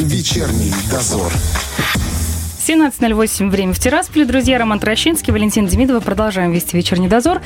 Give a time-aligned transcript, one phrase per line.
[0.00, 1.32] Вечерний дозор.
[2.66, 4.24] 17.08, время в Тирасполе.
[4.24, 6.00] Друзья, Роман Трощинский, Валентин Демидова.
[6.00, 7.40] Продолжаем вести вечерний дозор.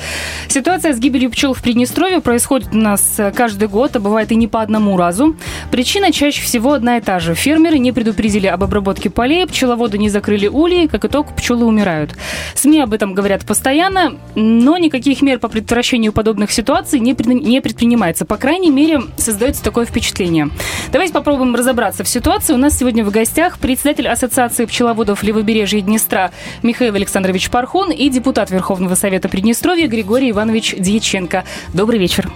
[0.48, 4.34] Ситуация с гибелью пчел в Приднестровье происходит у нас э, каждый год, а бывает и
[4.34, 5.36] не по одному разу.
[5.70, 7.34] Причина чаще всего одна и та же.
[7.34, 12.16] Фермеры не предупредили об обработке полей, пчеловоды не закрыли улей, как итог, пчелы умирают.
[12.54, 18.24] СМИ об этом говорят постоянно, но никаких мер по предотвращению подобных ситуаций не предпринимается.
[18.24, 20.48] По крайней мере, создается такое впечатление.
[20.92, 22.54] Давайте попробуем разобраться в ситуации.
[22.54, 26.30] У нас сегодня в гостях председатель Ассоциации пчеловодов народов левобережья Днестра
[26.62, 31.44] Михаил Александрович Пархун и депутат Верховного Совета Приднестровья Григорий Иванович Дьяченко.
[31.74, 32.30] Добрый вечер.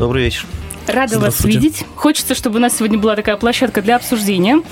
[0.00, 0.46] Добрый вечер.
[0.86, 1.84] Рада вас видеть.
[1.96, 4.62] Хочется, чтобы у нас сегодня была такая площадка для обсуждения.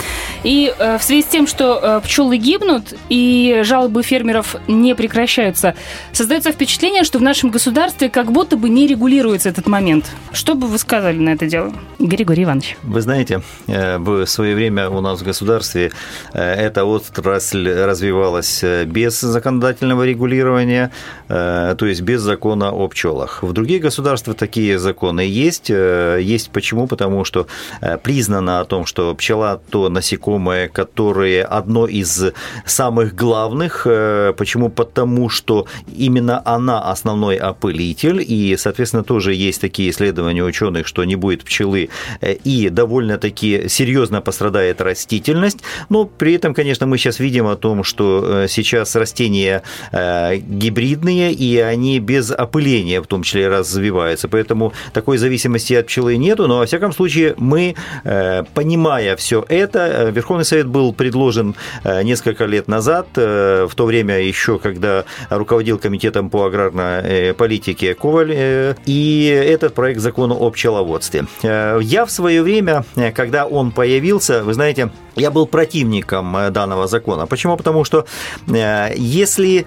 [0.42, 5.74] И э, в связи с тем, что э, пчелы гибнут и жалобы фермеров не прекращаются,
[6.12, 10.10] создается впечатление, что в нашем государстве как будто бы не регулируется этот момент.
[10.32, 12.76] Что бы вы сказали на это дело, Григорий Иванович?
[12.82, 15.92] Вы знаете, э, в свое время у нас в государстве
[16.32, 20.90] э, эта отрасль развивалась э, без законодательного регулирования,
[21.28, 23.42] то есть без закона о пчелах.
[23.42, 25.70] В других государствах такие законы есть
[26.18, 26.86] есть почему?
[26.86, 27.46] Потому что
[27.80, 32.32] э, признано о том, что пчела то насекомое, которое одно из
[32.64, 33.86] самых главных.
[33.86, 34.68] Э, почему?
[34.68, 41.16] Потому что именно она основной опылитель, и, соответственно, тоже есть такие исследования ученых, что не
[41.16, 41.88] будет пчелы,
[42.20, 45.58] э, и довольно-таки серьезно пострадает растительность.
[45.88, 49.62] Но при этом, конечно, мы сейчас видим о том, что сейчас растения
[49.92, 54.28] гибридные, и они без опыления в том числе развиваются.
[54.28, 57.74] Поэтому такой зависимости от пчелы нету, но, во всяком случае, мы,
[58.04, 63.86] э, понимая все это, э, Верховный Совет был предложен э, несколько лет назад, в то
[63.86, 71.24] время еще, когда руководил комитетом по аграрной политике Коваль, и этот проект закона о пчеловодстве.
[71.42, 77.26] Я в свое время, когда он появился, вы знаете, я был противником данного закона.
[77.26, 77.56] Почему?
[77.56, 78.06] Потому что
[78.96, 79.66] если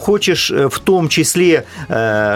[0.00, 1.64] хочешь в том числе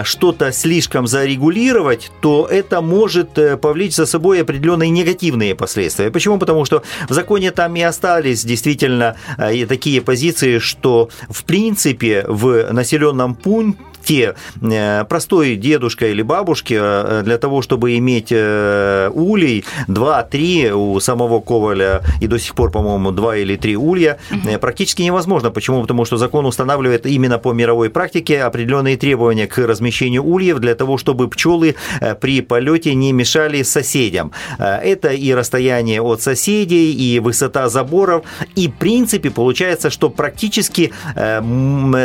[0.03, 6.11] что-то слишком зарегулировать, то это может может повлечь за собой определенные негативные последствия.
[6.11, 6.37] Почему?
[6.37, 12.71] Потому что в законе там и остались действительно э, такие позиции, что в принципе в
[12.71, 19.63] населенном пункте те э, простой дедушка или бабушке э, для того, чтобы иметь э, улей,
[19.87, 24.59] 2-3 у самого Коваля и до сих пор, по-моему, 2 или 3 улья, угу.
[24.59, 25.51] практически невозможно.
[25.51, 25.81] Почему?
[25.81, 30.97] Потому что закон устанавливает именно по мировой практике определенные требования к размещению ульев для того,
[30.97, 31.75] чтобы пчелы
[32.19, 34.31] при полете не мешали соседям.
[34.57, 38.23] Это и расстояние от соседей, и высота заборов,
[38.55, 40.91] и в принципе получается, что практически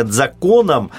[0.04, 0.90] законом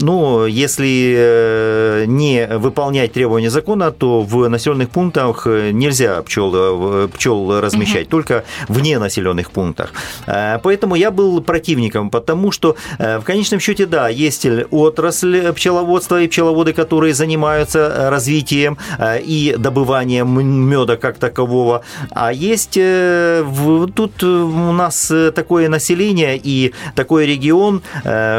[0.00, 7.60] ну, если э, не выполнять требования закона, то в населенных пунктах нельзя пчел, э, пчел
[7.60, 8.10] размещать, угу.
[8.10, 9.92] только вне населенных пунктах.
[10.26, 16.28] Э, поэтому я был противником, потому что в конечном счете, да, есть отрасль пчеловодства и
[16.28, 25.68] пчеловоды, которые занимаются развитием и добыванием меда как такового, а есть тут у нас такое
[25.68, 27.82] население и такой регион,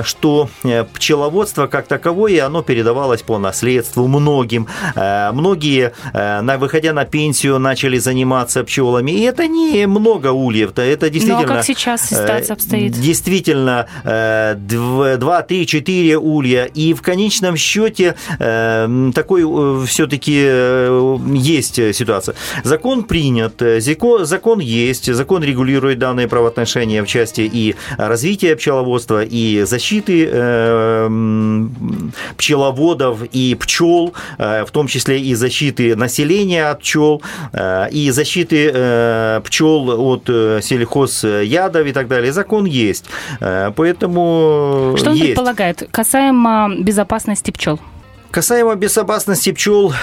[0.03, 0.49] что
[0.97, 4.67] пчеловодство как таковое, оно передавалось по наследству многим.
[4.95, 9.11] Э, многие, э, выходя на пенсию, начали заниматься пчелами.
[9.11, 11.47] И это не много ульев, это действительно...
[11.47, 12.93] Ну, а как сейчас э, ситуация обстоит?
[12.93, 16.65] Действительно, 2, 3, 4 улья.
[16.65, 20.33] И в конечном счете такой все-таки
[21.37, 22.35] есть ситуация.
[22.63, 30.25] Закон принят, закон есть, закон регулирует данные правоотношения в части и развития пчеловодства, и защиты
[32.37, 37.21] пчеловодов и пчел, э, в том числе и защиты населения от пчел,
[37.53, 40.27] э, и защиты э, пчел от
[40.63, 42.31] сельхозядов и так далее.
[42.31, 43.05] Закон есть.
[43.39, 45.27] Поэтому Что он есть.
[45.27, 47.79] предполагает касаемо безопасности пчел?
[48.31, 49.93] Касаемо безопасности пчел,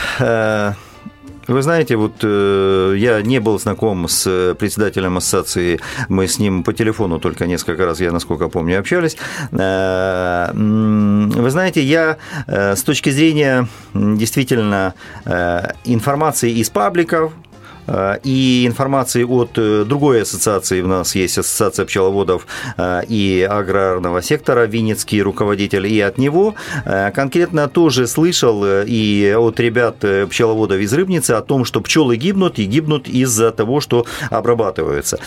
[1.47, 6.72] вы знаете, вот э, я не был знаком с председателем ассоциации, мы с ним по
[6.72, 9.16] телефону только несколько раз, я насколько помню, общались.
[9.53, 12.16] Э, вы знаете, я
[12.47, 17.43] э, с точки зрения действительно э, информации из пабликов, Э,
[18.25, 22.47] и информации от э, другой ассоциации, у нас есть ассоциация пчеловодов
[22.77, 26.54] э, и аграрного сектора, Винницкий руководитель, и от него
[27.15, 32.65] конкретно тоже слышал и от ребят пчеловодов из Рыбницы о том, что пчелы гибнут и
[32.65, 35.19] гибнут из-за того, что обрабатываются.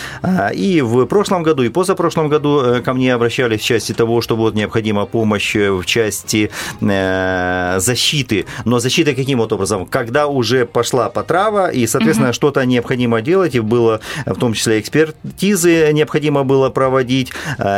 [0.54, 4.56] И в прошлом году, и позапрошлом году ко мне обращались в части того, что вот
[4.56, 6.52] необходима помощь в части
[6.82, 8.46] защиты.
[8.66, 9.86] Но защита каким вот образом?
[9.86, 14.80] Когда уже пошла потрава, и, соответственно, что что-то необходимо делать, и было в том числе
[14.80, 17.34] экспертизы необходимо было проводить.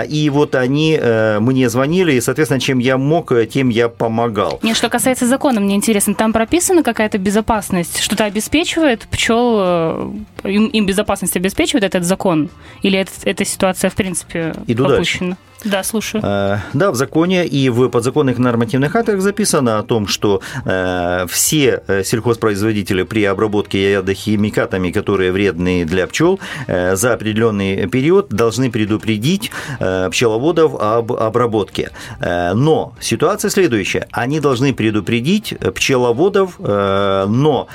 [0.08, 1.00] И вот они
[1.40, 4.60] мне звонили, и, соответственно, чем я мог, тем я помогал.
[4.62, 10.14] Нет, что касается закона, мне интересно, там прописана какая-то безопасность, что-то обеспечивает пчел,
[10.44, 12.50] им, им безопасность обеспечивает этот закон?
[12.84, 15.30] Или это, эта ситуация, в принципе, Иду попущена?
[15.30, 15.42] Дальше.
[15.66, 16.24] Да, слушаю.
[16.24, 21.84] Э, да, в законе и в подзаконных нормативных актах записано о том, что э, все
[21.88, 30.76] э, сельхозпроизводители при обработке ядохимикатами, которые вредны для пчел, за определенный период должны предупредить пчеловодов
[30.80, 31.92] об обработке.
[32.20, 34.08] Но ситуация следующая.
[34.12, 37.68] Они должны предупредить пчеловодов, но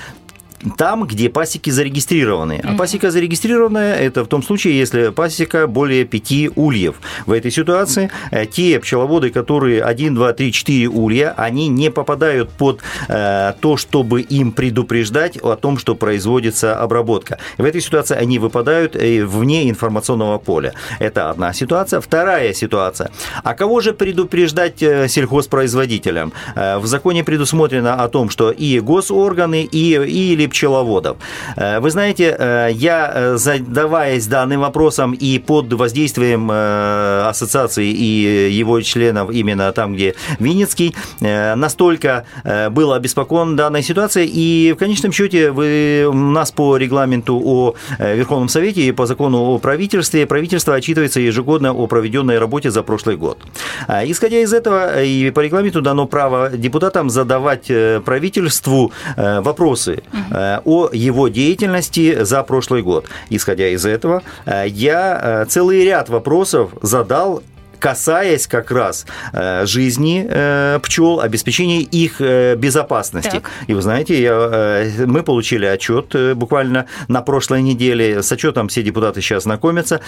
[0.77, 2.61] там, где пасеки зарегистрированы.
[2.65, 6.97] А пасека зарегистрированная– это в том случае, если пасека более пяти ульев.
[7.27, 12.51] В этой ситуации э, те пчеловоды, которые 1, 2, 3, 4 улья, они не попадают
[12.51, 17.39] под э, то, чтобы им предупреждать о том, что производится обработка.
[17.59, 20.75] В этой ситуации они выпадают э, вне информационного поля.
[20.99, 22.01] Это одна ситуация.
[22.01, 23.11] Вторая ситуация.
[23.43, 26.33] А кого же предупреждать сельхозпроизводителям?
[26.55, 31.17] В законе предусмотрено о том, что и госорганы, и, или пчеловодов.
[31.57, 38.81] Э, вы знаете, э, я, э, задаваясь данным вопросом и под воздействием ассоциации и его
[38.83, 42.25] членов именно там, где Винницкий, настолько
[42.71, 48.49] был обеспокоен данной ситуацией, и в конечном счете вы, у нас по регламенту о Верховном
[48.49, 53.39] Совете и по закону о правительстве, правительство отчитывается ежегодно о проведенной работе за прошлый год.
[53.89, 57.67] Исходя из этого, и по регламенту дано право депутатам задавать
[58.05, 63.07] правительству вопросы, Э, о его деятельности за прошлый год.
[63.31, 67.43] Исходя из этого, э, я э, целый ряд вопросов задал
[67.81, 69.05] касаясь как раз
[69.65, 70.27] жизни
[70.79, 73.29] пчел, обеспечения их безопасности.
[73.29, 73.51] Так.
[73.67, 78.23] И вы знаете, я, мы получили отчет буквально на прошлой неделе.
[78.23, 80.01] С отчетом все депутаты сейчас знакомятся.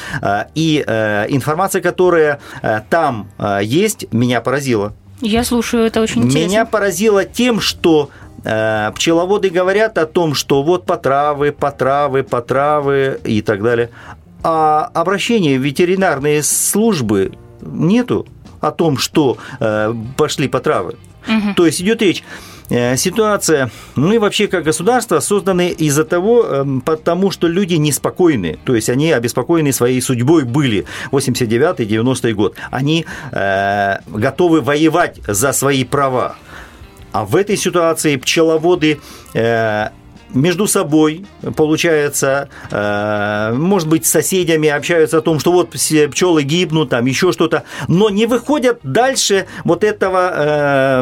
[0.54, 0.82] И
[1.28, 2.40] информация, которая
[2.88, 3.28] там
[3.60, 4.94] есть, меня поразила.
[5.20, 6.48] Я слушаю, это очень интересно.
[6.48, 8.25] Меня поразило тем, что Э,
[8.94, 13.90] пчеловоды говорят о том, что вот потравы, потравы, потравы и так далее.
[14.42, 18.26] А обращения в ветеринарные службы нету
[18.60, 20.96] о том, что э, пошли потравы.
[21.28, 21.54] Угу.
[21.56, 22.22] То есть идет речь
[22.70, 28.88] э, ситуация, мы вообще как государство созданы из-за того, потому что люди неспокойны, то есть
[28.88, 36.36] они обеспокоены своей судьбой были 89-90 год, они э, готовы воевать за свои права.
[37.16, 39.00] А в этой ситуации пчеловоды
[39.32, 39.88] э,
[40.34, 41.24] между собой,
[41.56, 47.32] получается, э, может быть, с соседями общаются о том, что вот пчелы гибнут, там еще
[47.32, 51.00] что-то, но не выходят дальше вот этого, э,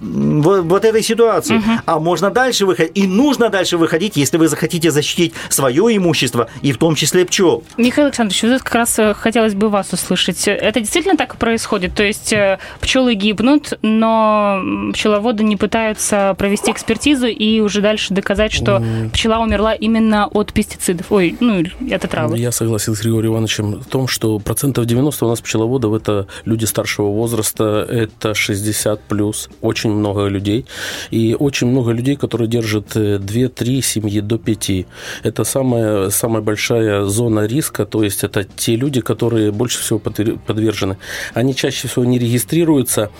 [0.00, 1.56] вот, вот этой ситуации.
[1.56, 1.70] Угу.
[1.86, 6.72] А можно дальше выходить, и нужно дальше выходить, если вы захотите защитить свое имущество, и
[6.72, 7.62] в том числе пчел.
[7.76, 10.48] Михаил Александрович, вот как раз э, хотелось бы вас услышать.
[10.48, 11.94] Это действительно так происходит?
[11.94, 12.34] То есть
[12.80, 14.60] пчелы гибнут, но
[14.92, 18.82] пчеловоды не пытаются провести экспертизу и уже дальше доказать, что
[19.12, 21.12] пчела умерла именно от пестицидов.
[21.12, 22.38] Ой, ну, это травы.
[22.38, 26.64] Я согласен с Григорием Ивановичем в том, что процентов 90 у нас пчеловодов– это люди
[26.64, 30.64] старшего возраста, это 60 плюс, очень много людей.
[31.10, 34.86] И очень много людей, которые держат 2-3 э, семьи до 5.
[35.22, 40.96] Это самая, самая большая зона риска, то есть это те люди, которые больше всего подвержены.
[41.34, 43.10] Они чаще всего не регистрируются,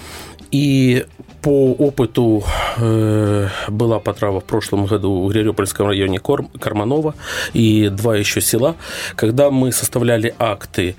[0.50, 1.06] и
[1.42, 2.44] по опыту
[2.76, 7.14] э, была потрава в прошлом году в Грерёпольском районе Кор, Карманова
[7.54, 8.76] и два еще села.
[9.16, 10.96] Когда мы составляли акты,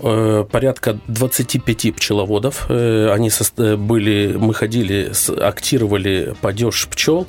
[0.00, 7.26] э, порядка 25 пчеловодов, э, они со, были, мы ходили, актировали падеж пчел,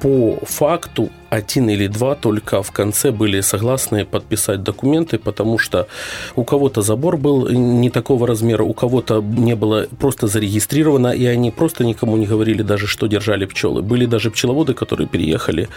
[0.00, 5.86] по факту один или два только в конце были согласны подписать документы, потому что
[6.36, 11.50] у кого-то забор был не такого размера, у кого-то не было просто зарегистрировано, и они
[11.50, 13.82] просто никому не говорили даже, что держали пчелы.
[13.82, 15.68] Были даже пчеловоды, которые переехали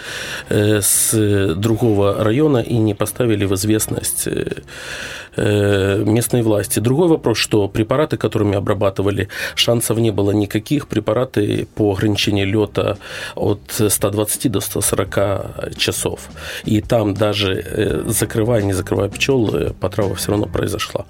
[0.50, 4.63] э, с другого района и не поставили в известность э,
[5.36, 6.79] э, местной власти.
[6.79, 10.88] Другой вопрос, что препараты, которыми обрабатывали, шансов не было никаких.
[10.88, 12.98] Препараты по ограничению лета
[13.36, 15.42] от 120 до 140
[15.77, 16.29] часов.
[16.65, 21.05] И там даже э, закрывая, не закрывая пчел, потрава все равно произошла.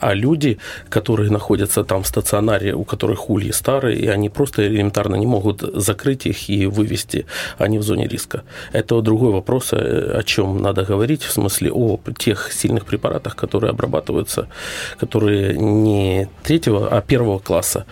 [0.00, 5.16] А люди, которые находятся там в стационаре, у которых ульи старые, и они просто элементарно
[5.16, 7.26] не могут закрыть их и вывести,
[7.58, 8.42] они в зоне риска.
[8.72, 13.70] Это другой вопрос, э, о чем надо говорить, в смысле о тех сильных препаратах, которые
[13.70, 14.48] обрабатываются,
[14.98, 17.84] которые не третьего, а первого класса.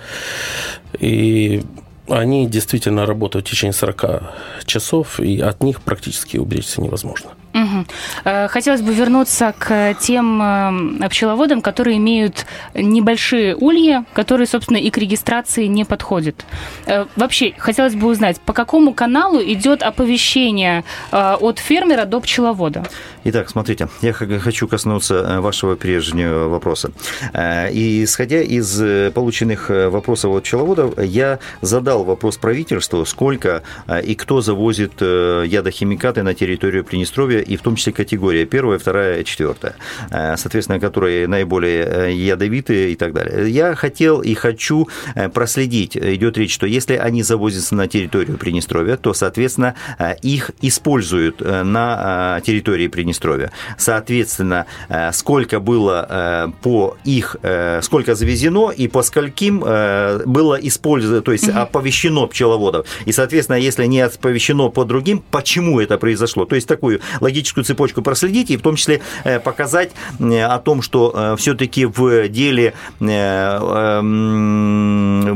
[0.99, 1.62] И
[2.11, 4.23] Они действительно работают в течение 40
[4.67, 7.31] часов, и от них практически уберечься невозможно.
[7.52, 8.49] Угу.
[8.49, 14.99] Хотелось бы вернуться к тем э, пчеловодам, которые имеют небольшие ульи, которые, собственно, и к
[14.99, 16.45] регистрации не подходят.
[16.87, 22.85] Э, вообще, хотелось бы узнать, по какому каналу идет оповещение от фермера до пчеловода?
[23.25, 26.92] Итак, смотрите, я хочу коснуться вашего прежнего вопроса.
[27.37, 33.62] И исходя из полученных вопросов от пчеловодов, я задал вопрос правительству, сколько
[34.04, 39.76] и кто завозит ядохимикаты на территорию Приднестровья и в том числе категория первая, вторая, четвертая,
[40.11, 43.50] э, соответственно, которые наиболее э, ядовитые и так далее.
[43.50, 48.97] Я хотел и хочу э, проследить, идет речь, что если они завозятся на территорию Приднестровья,
[48.97, 49.75] то, соответственно,
[50.23, 53.50] их используют на территории Приднестровья.
[53.78, 54.66] Соответственно,
[55.12, 57.37] сколько было по их,
[57.82, 62.87] сколько завезено и по скольким было использовано, то есть оповещено пчеловодов.
[63.04, 66.44] И, соответственно, если не оповещено по другим, почему это произошло?
[66.44, 70.82] То есть такую логическую цепочку проследить и в том числе э, показать э, о том,
[70.82, 74.10] что э, все-таки в деле эм,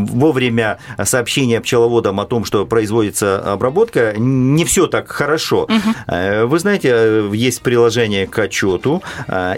[0.07, 5.63] вовремя сообщения пчеловодам о том, что производится обработка, не все так хорошо.
[5.65, 5.95] Угу.
[6.47, 9.03] Вы знаете, есть приложение к отчету,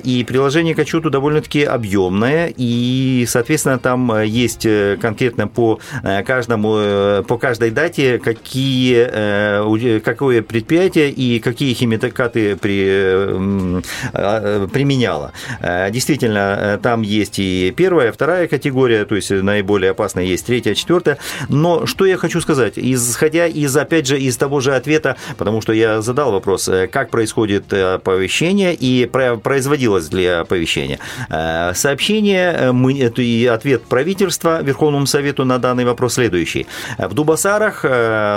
[0.05, 4.67] и приложение к отчету довольно-таки объемное, и, соответственно, там есть
[5.01, 5.79] конкретно по
[6.27, 12.87] каждому, по каждой дате, какие, какое предприятие и какие химикаты ты при,
[14.13, 15.33] а, применяла.
[15.61, 20.75] Э, действительно, э, там есть и первая, вторая категория, то есть наиболее опасная есть третья,
[20.75, 21.19] четвертая.
[21.49, 25.73] Но что я хочу сказать, исходя из, опять же, из того же ответа, потому что
[25.73, 30.99] я задал вопрос, э, как происходит оповещение и производилось ли оповещение.
[31.75, 32.73] Сообщение
[33.17, 36.67] и ответ правительства Верховному Совету на данный вопрос следующий.
[36.99, 37.85] В Дубасарах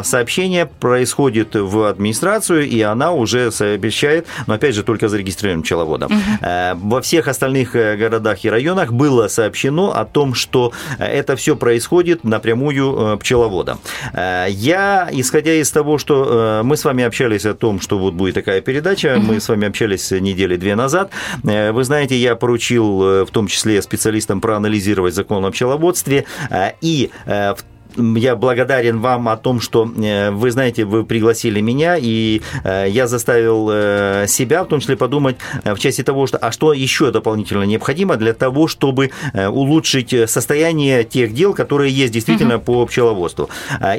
[0.03, 6.12] сообщение происходит в администрацию, и она уже обещает, но опять же только зарегистрированным пчеловодом.
[6.12, 6.89] Угу.
[6.89, 11.55] Во всех остальных э, городах и районах было сообщено о том, что э, это все
[11.55, 13.79] происходит напрямую пчеловодом.
[14.13, 18.62] Я, исходя из того, что мы с вами общались о том, что вот будет такая
[18.62, 19.33] передача, угу.
[19.33, 21.12] мы с вами общались недели две назад,
[21.43, 26.25] вы знаете, я поручил в том числе специалистам проанализировать закон о пчеловодстве,
[26.81, 27.57] и в
[27.98, 33.08] я благодарен вам о том, что э, вы знаете, вы пригласили меня, и э, я
[33.08, 37.63] заставил э, себя, в том числе, подумать в части того, что, а что еще дополнительно
[37.63, 42.65] необходимо для того, чтобы улучшить состояние тех дел, которые есть действительно угу.
[42.65, 43.50] по пчеловодству.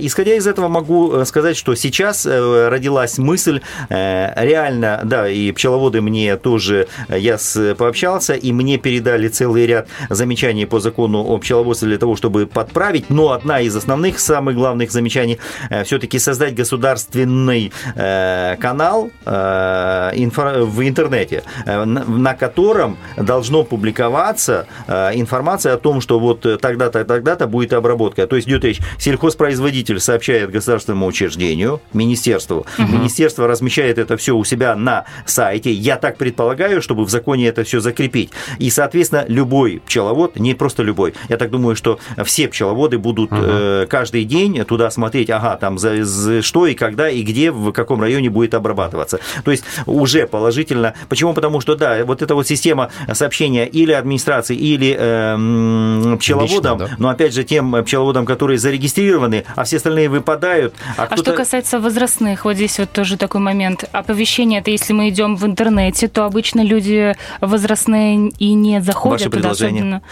[0.00, 6.88] Исходя из этого, могу сказать, что сейчас родилась мысль, реально, да, и пчеловоды мне тоже,
[7.08, 7.38] я
[7.76, 13.10] пообщался, и мне передали целый ряд замечаний по закону о пчеловодстве для того, чтобы подправить,
[13.10, 15.38] но одна из основных, самых главных замечаний,
[15.70, 24.66] э, все-таки создать государственный э, канал э, в интернете, на котором должно публиковаться
[25.14, 28.26] информация о том, что вот тогда-то, тогда-то будет обработка.
[28.26, 32.92] То есть идет речь, сельхозпроизводитель сообщает государственному учреждению, министерству, угу.
[32.92, 35.72] министерство размещает это все у себя на сайте.
[35.72, 38.30] Я так предполагаю, чтобы в законе это все закрепить.
[38.58, 43.40] И, соответственно, любой пчеловод, не просто любой, я так думаю, что все пчеловоды будут угу.
[43.70, 47.72] Э, каждый день туда смотреть, ага, там за, за что и когда и где, в
[47.72, 49.20] каком районе будет обрабатываться.
[49.44, 50.94] То есть уже положительно.
[51.08, 51.34] Почему?
[51.34, 56.96] Потому что, да, вот эта вот система сообщения или администрации, или э, пчеловодам, Лично, да.
[56.98, 60.74] но опять же тем пчеловодам, которые зарегистрированы, а все остальные выпадают.
[60.96, 63.84] А, а что касается возрастных, вот здесь вот тоже такой момент.
[63.92, 69.30] Оповещение, это если мы идем в интернете, то обычно люди возрастные и не заходят Ваше
[69.30, 70.02] туда, особенно.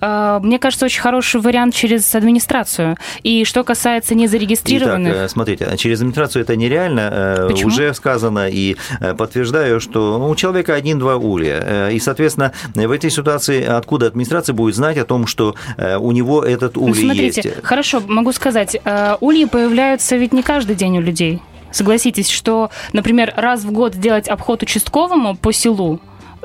[0.00, 2.96] Э, мне кажется, очень хороший вариант через администрацию.
[3.22, 5.12] И что касается незарегистрированных...
[5.12, 7.10] Итак, э, смотрите, через администрацию это нереально.
[7.12, 7.68] Э, Почему?
[7.68, 8.76] Уже сказано и
[9.18, 11.88] подтверждаю, что у человека один-два улья.
[11.90, 15.54] И, соответственно, в этой ситуации откуда администрация будет знать о том, что
[15.98, 17.64] у него этот улей ну, смотрите, есть?
[17.64, 18.80] Хорошо, могу сказать,
[19.20, 21.42] ульи появляются ведь не каждый день у людей.
[21.70, 26.00] Согласитесь, что, например, раз в год делать обход участковому по селу,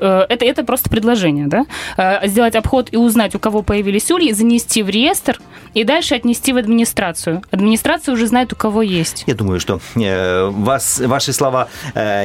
[0.05, 1.65] это, это просто предложение, да?
[1.97, 5.39] Э, сделать обход и узнать, у кого появились ульи, занести в реестр
[5.73, 7.41] и дальше отнести в администрацию.
[7.51, 9.23] Администрация уже знает, у кого есть.
[9.27, 11.67] Я думаю, что э, вас, ваши слова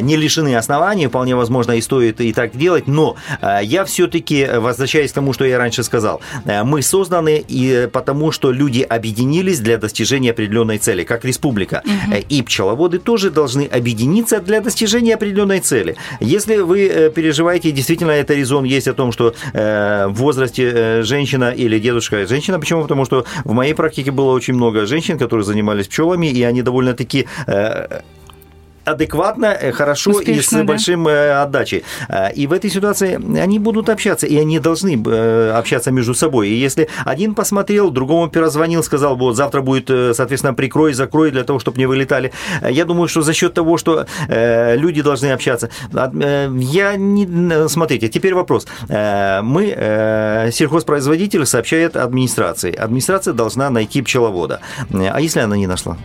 [0.00, 3.16] не лишены оснований, вполне возможно, и стоит и так делать, но
[3.62, 8.82] я все-таки, возвращаясь к тому, что я раньше сказал, мы созданы и потому, что люди
[8.82, 11.82] объединились для достижения определенной цели, как республика.
[11.84, 12.16] Угу.
[12.28, 15.96] И пчеловоды тоже должны объединиться для достижения определенной цели.
[16.20, 21.02] Если вы переживаете знаете, действительно, это резон есть о том, что э, в возрасте э,
[21.02, 22.82] женщина или дедушка, женщина, почему?
[22.82, 27.26] Потому что в моей практике было очень много женщин, которые занимались пчелами, и они довольно-таки
[28.86, 30.64] адекватно, э, хорошо Успешно, и с да?
[30.64, 31.84] большим э, отдачей.
[32.08, 34.96] Э, и в этой ситуации они будут общаться, и они должны
[35.52, 36.48] общаться между собой.
[36.48, 41.58] И если один посмотрел, другому перезвонил, сказал, вот завтра будет, соответственно, прикрой, закрой для того,
[41.58, 42.32] чтобы не вылетали.
[42.62, 45.70] Я думаю, что за счет того, что люди должны общаться.
[45.92, 47.68] Я не...
[47.68, 48.66] Смотрите, теперь вопрос.
[48.88, 52.74] Мы, сельхозпроизводитель сообщает администрации.
[52.74, 54.60] Администрация должна найти пчеловода.
[54.92, 55.96] А если она не нашла?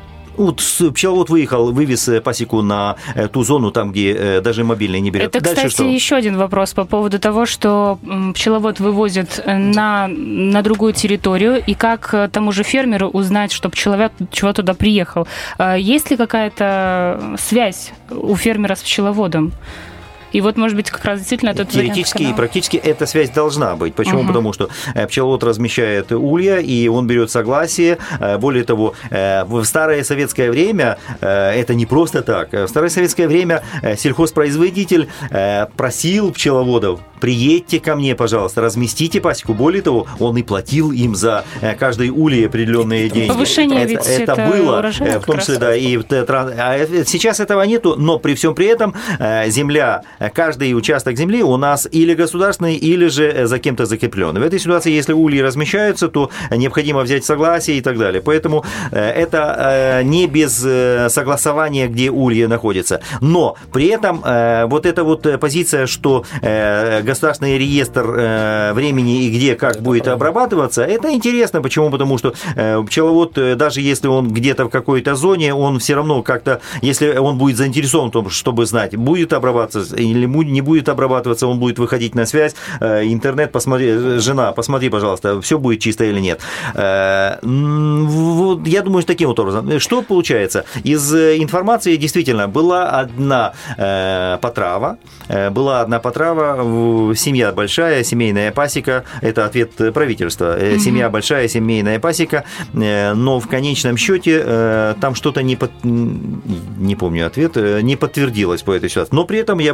[0.41, 0.57] Вот
[0.93, 5.11] пчеловод выехал, вывез э, пасеку на э, ту зону, там, где э, даже мобильный не
[5.11, 5.35] берет.
[5.35, 5.83] Это, Дальше кстати, что?
[5.83, 7.99] еще один вопрос по поводу того, что
[8.33, 14.51] пчеловод вывозит на, на другую территорию, и как тому же фермеру узнать, что пчеловод чего
[14.53, 15.27] туда приехал.
[15.77, 19.53] Есть ли какая-то связь у фермера с пчеловодом?
[20.31, 23.95] И вот, может быть, как раз действительно этот Теоретически и практически эта связь должна быть.
[23.95, 24.19] Почему?
[24.19, 24.27] Угу.
[24.27, 27.97] Потому что э, пчеловод размещает улья, и он берет согласие.
[28.19, 32.51] Э, более того, э, в старое советское время это не просто так.
[32.51, 33.63] В старое советское время
[33.97, 35.09] сельхозпроизводитель
[35.75, 39.53] просил пчеловодов приедьте ко мне, пожалуйста, разместите пасеку.
[39.53, 41.45] Более того, он и платил им за
[41.79, 43.29] каждый улей определенные деньги.
[43.29, 47.61] Повышение это, ведь это, это было, урожая, в том числе, да, и а сейчас этого
[47.63, 48.93] нету, но при всем при этом
[49.47, 50.01] земля
[50.33, 54.41] каждый участок земли у нас или государственный, или же э, за кем-то закрепленный.
[54.41, 58.21] В этой ситуации, если ульи размещаются, то необходимо взять согласие и так далее.
[58.21, 60.51] Поэтому э, это э, не без
[61.13, 63.01] согласования, где ульи находятся.
[63.21, 64.21] Но при этом
[64.69, 66.25] вот эта вот позиция, что
[67.11, 71.61] государственный реестр времени и где как будет обрабатываться, это интересно.
[71.61, 71.89] Почему?
[71.89, 72.33] Потому что
[72.87, 77.57] пчеловод, даже если он где-то в какой-то зоне, он все равно как-то, если он будет
[77.57, 82.25] заинтересован в том, чтобы знать, будет обрабатываться или не будет обрабатываться, он будет выходить на
[82.25, 86.39] связь, э, интернет, посмотри, э, жена, посмотри, пожалуйста, все будет чисто или нет.
[86.73, 89.79] Э, вот, я думаю, таким вот образом.
[89.79, 90.65] Что получается?
[90.83, 93.53] Из информации действительно была одна
[94.41, 94.97] потрава,
[95.51, 96.61] была одна потрава,
[97.15, 104.95] семья большая, семейная пасека, это ответ правительства, семья большая, семейная пасека, но в конечном счете
[105.01, 105.71] там что-то не, под...
[105.83, 109.15] не помню ответ, не подтвердилось по этой ситуации.
[109.15, 109.73] Но при этом я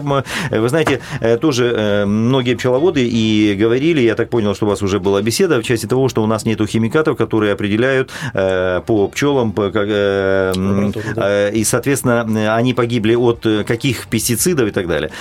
[0.49, 4.69] Э, вы знаете, э, тоже э, многие пчеловоды и говорили, я так понял, что у
[4.69, 9.07] вас уже была беседа в части того, что у нас нету химикатов, которые определяют по
[9.07, 9.53] пчелам, и,
[11.63, 15.11] соответственно, они погибли от каких пестицидов и так далее.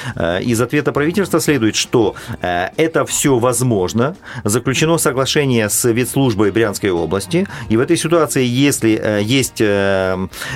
[0.43, 1.96] Из ответа правительства следует, что
[2.41, 4.17] это все возможно.
[4.45, 9.63] Заключено соглашение с ветслужбой Брянской области, и в этой ситуации, если есть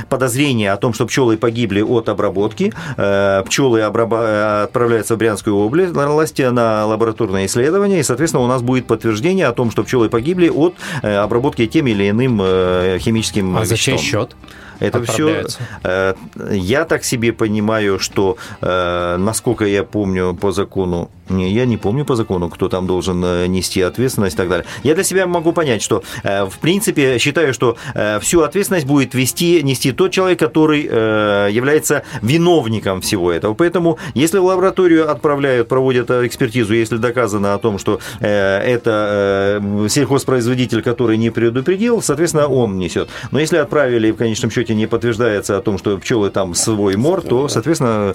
[0.09, 5.95] подозрение о том, что пчелы погибли от обработки, пчелы обрабатывают отправляется в Брянскую область
[6.39, 10.75] на лабораторное исследование, и, соответственно, у нас будет подтверждение о том, что пчелы погибли от
[11.03, 13.77] э, обработки тем или иным э, химическим а веществом.
[13.77, 14.37] за чей счет?
[14.79, 15.45] Это все,
[15.85, 16.15] э,
[16.53, 22.17] я так себе понимаю, что, насколько я помню по закону, не, я не помню по
[22.17, 24.67] закону, кто там должен э, нести ответственность и так далее.
[24.83, 29.15] Я для себя могу понять, что э, в принципе считаю, что э, всю ответственность будет
[29.15, 33.55] вести, нести тот человек, который является виновником всего этого.
[33.55, 41.17] Поэтому, если в лабораторию отправляют, проводят экспертизу, если доказано о том, что это сельхозпроизводитель, который
[41.17, 43.09] не предупредил, соответственно, он несет.
[43.31, 47.23] Но если отправили, в конечном счете не подтверждается о том, что пчелы там свой мор,
[47.23, 48.15] то, соответственно,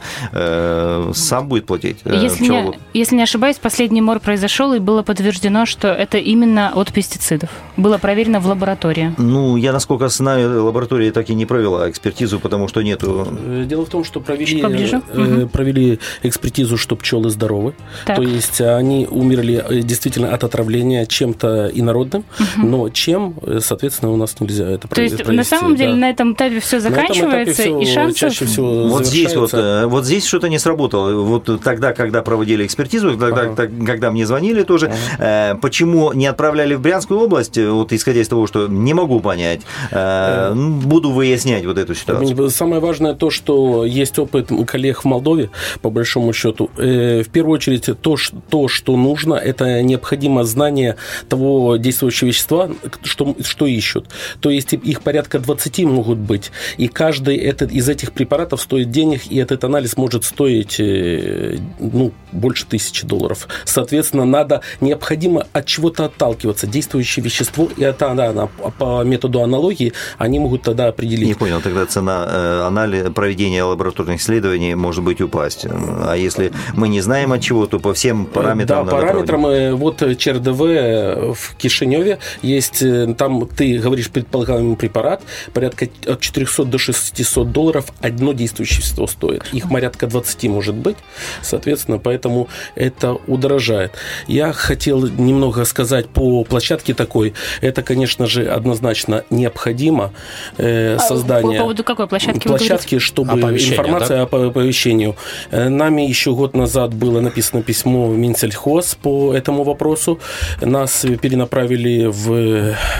[1.13, 1.97] сам будет платить.
[2.06, 6.91] Если, не, если не ошибаюсь, последний мор произошел, и было подтверждено, что это именно от
[6.91, 7.50] пестицидов.
[7.78, 9.13] Было проверено в лаборатории.
[9.20, 13.28] Ну, я, насколько знаю, лаборатория так и не провела экспертизу, потому что нету...
[13.46, 17.76] Э, дело в том, что провели, э, провели экспертизу, что пчелы здоровы.
[18.08, 18.15] Так.
[18.15, 22.68] То есть они умерли э, действительно от отравления чем-то инородным, угу.
[22.68, 25.38] но чем, э, соответственно, у нас нельзя это То есть, провести.
[25.38, 25.98] на самом деле, да.
[25.98, 28.18] на этом этапе все заканчивается, этапе все и шансов...
[28.18, 31.13] чаще всего вот здесь, вот, вот здесь что-то не сработало.
[31.24, 33.86] Вот тогда, когда проводили экспертизу, экспертизу, когда, ага.
[33.86, 34.88] когда мне звонили тоже.
[34.88, 35.54] Ага.
[35.54, 39.62] Э, почему не отправляли в Брянскую область, вот исходя из того, что не могу понять,
[39.92, 42.50] э, буду выяснять вот эту ситуацию.
[42.50, 45.50] Самое важное то, что есть опыт коллег в Молдове,
[45.82, 46.70] по большому счету.
[46.78, 48.16] Э, в первую очередь, то,
[48.50, 50.96] то что нужно, это необходимо знание
[51.30, 52.70] того действующего вещества,
[53.04, 54.08] что, что ищут.
[54.40, 59.22] То есть их порядка 20 могут быть, и каждый этот, из этих препаратов стоит денег,
[59.30, 63.48] и этот анализ может стоить ну, больше тысячи тысячи долларов.
[63.65, 66.67] Соответственно, надо, необходимо от чего-то отталкиваться.
[66.67, 71.28] Действующее вещество, и это, да, по методу аналогии, они могут тогда определить.
[71.28, 75.65] Не понял, тогда цена э, анализа, проведения лабораторных исследований может быть упасть.
[75.65, 79.62] А если мы не знаем от чего, то по всем параметрам Да, параметрам, проводить.
[79.62, 82.84] Э, вот ЧРДВ в Кишиневе есть,
[83.17, 85.21] там ты говоришь предполагаемый препарат,
[85.54, 89.45] порядка от 400 до 600 долларов одно действующее вещество стоит.
[89.54, 90.98] Их порядка 20 может быть,
[91.41, 93.93] соответственно, поэтому это удорожает.
[94.28, 97.34] Я хотел немного сказать по площадке такой.
[97.62, 100.12] Это, конечно же, однозначно необходимо
[100.58, 101.60] э, создание...
[101.60, 104.25] По поводу какой площадки Площадки, чтобы информация да?
[104.25, 105.15] по оповещению.
[105.51, 110.19] Э, нами еще год назад было написано письмо в Минсельхоз по этому вопросу.
[110.62, 112.32] Нас перенаправили в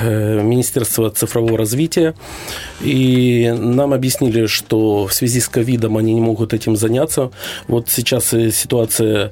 [0.02, 2.14] э, Министерство цифрового развития.
[2.82, 7.32] И нам объяснили, что в связи с ковидом они не могут этим заняться.
[7.68, 9.32] Вот сейчас ситуация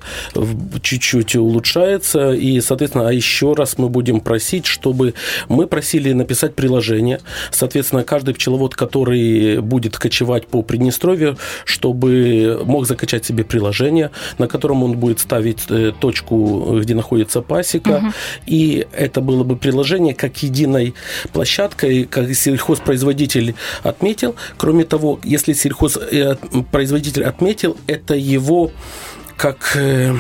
[0.82, 5.14] чуть-чуть улучшается, и, соответственно, а еще раз мы будем просить, чтобы
[5.50, 7.20] мы просили написать приложение.
[7.52, 14.84] Соответственно, каждый пчеловод, который будет кочевать по Приднестровью, чтобы мог закачать себе приложение, на котором
[14.84, 18.14] он будет ставить э, точку, где находится пасека, угу.
[18.46, 20.94] и это было бы приложение как единой
[21.32, 24.36] площадкой, как сельхозпроизводитель отметил.
[24.58, 28.72] Кроме того, если сельхозпроизводитель отметил, это его
[29.38, 30.14] как э,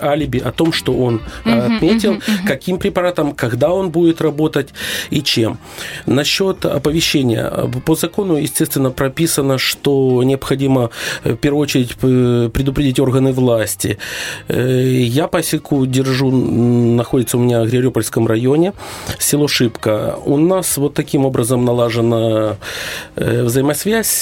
[0.00, 2.46] алиби о том, что он uh-huh, отметил, uh-huh.
[2.46, 4.68] каким препаратом, когда он будет работать
[5.10, 5.58] и чем.
[6.06, 7.50] Насчет оповещения.
[7.84, 10.90] По закону, естественно, прописано, что необходимо
[11.24, 13.98] э, в первую очередь предупредить органы власти.
[14.48, 18.72] Э, я пасеку держу, находится у меня в Григорьопольском районе,
[19.18, 20.16] село Шибко.
[20.24, 22.56] У нас вот таким образом налажена
[23.16, 24.20] взаимосвязь,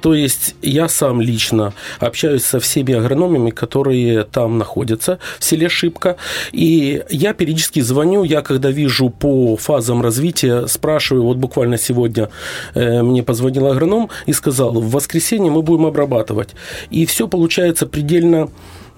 [0.00, 5.68] то есть я сам лично общаюсь со всеми агрономами, которые которые там находятся, в селе
[5.68, 6.16] Шибко.
[6.52, 12.28] И я периодически звоню, я когда вижу по фазам развития, спрашиваю, вот буквально сегодня
[12.74, 16.48] э, мне позвонил агроном и сказал, в воскресенье мы будем обрабатывать.
[16.90, 18.48] И все получается предельно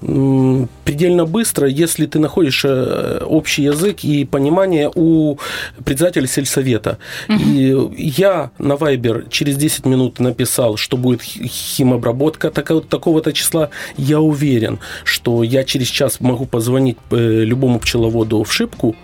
[0.03, 5.39] предельно быстро, если ты находишь э, общий язык и понимание у
[5.85, 6.99] председателя сельсовета.
[7.29, 7.39] Угу.
[7.39, 13.71] И я на Viber через 10 минут написал, что будет химобработка такого-то числа.
[13.97, 18.97] Я уверен, что я через час могу позвонить э, любому пчеловоду в шибку,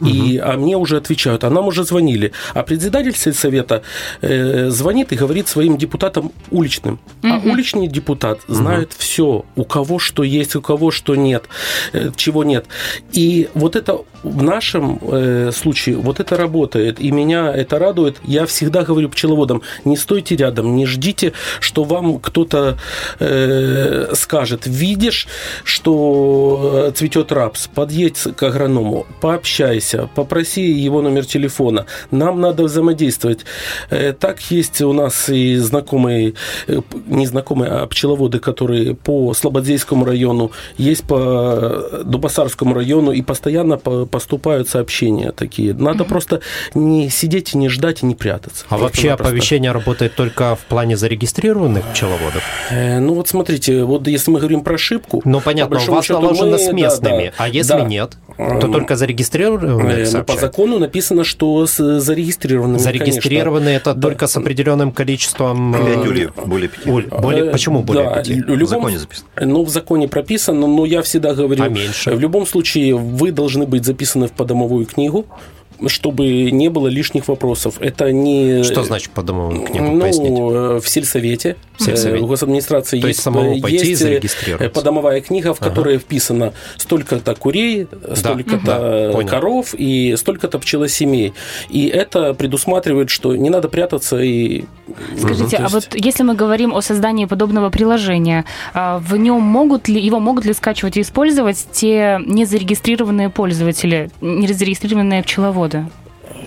[0.00, 2.32] и, а мне уже отвечают, а нам уже звонили.
[2.54, 3.82] А председатель сельсовета
[4.20, 6.98] э, звонит и говорит своим депутатам уличным.
[7.22, 7.32] Угу.
[7.32, 8.96] А уличный депутат знает угу.
[8.98, 11.44] все, у кого что есть, у кого что нет,
[11.92, 12.66] э, чего нет.
[13.12, 17.00] И вот это в нашем э, случае, вот это работает.
[17.00, 18.16] И меня это радует.
[18.24, 22.78] Я всегда говорю пчеловодам, не стойте рядом, не ждите, что вам кто-то
[23.20, 24.62] э, скажет.
[24.66, 25.28] Видишь,
[25.64, 31.86] что цветет рапс, подъедь к агроному, пообщайся попроси его номер телефона.
[32.10, 33.44] Нам надо взаимодействовать.
[33.90, 36.34] Э, так есть у нас и знакомые,
[36.66, 43.76] э, не знакомые, а пчеловоды, которые по Слободзейскому району, есть по Дубасарскому району, и постоянно
[44.14, 45.74] поступают сообщения такие.
[45.74, 46.08] Надо mm-hmm.
[46.08, 46.40] просто
[46.74, 48.64] не сидеть, не ждать и не прятаться.
[48.68, 52.40] А вообще оповещение работает только в плане зарегистрированных пчеловодов?
[52.70, 55.20] Э, ну вот смотрите, вот если мы говорим про ошибку...
[55.24, 57.82] Ну понятно, у вас наложено мы, с местными, да, да, а если да.
[57.82, 64.00] нет, то только зарегистрированные Э, ну, по закону написано, что с зарегистрированными, Зарегистрированные это да.
[64.00, 65.74] только с определенным количеством...
[65.74, 66.86] 5 э, ульев, более 5.
[66.86, 68.28] Уль, более, почему более да, 5?
[68.28, 69.28] В, любом, в законе записано.
[69.40, 71.62] Ну, в законе прописано, но я всегда говорю...
[71.62, 72.14] А меньше?
[72.14, 75.26] В любом случае, вы должны быть записаны в подомовую книгу,
[75.86, 77.76] чтобы не было лишних вопросов.
[77.80, 78.62] Это не...
[78.62, 79.84] Что значит по домовую книгу?
[79.84, 80.84] Ну, пояснить?
[80.84, 82.24] в сельсовете, в сельсовете.
[82.24, 84.02] в госадминистрации То есть, есть, самому пойти есть
[84.46, 86.04] э, подомовая книга, в которой ага.
[86.04, 91.34] вписано столько-то курей, столько-то да, коров и столько-то пчелосемей.
[91.68, 94.64] И это предусматривает, что не надо прятаться и...
[95.18, 95.54] Скажите, есть...
[95.54, 100.20] а вот если мы говорим о создании подобного приложения, а, в нем могут ли, его
[100.20, 105.63] могут ли скачивать и использовать те незарегистрированные пользователи, незарегистрированные пчеловоды?
[105.64, 105.90] Года?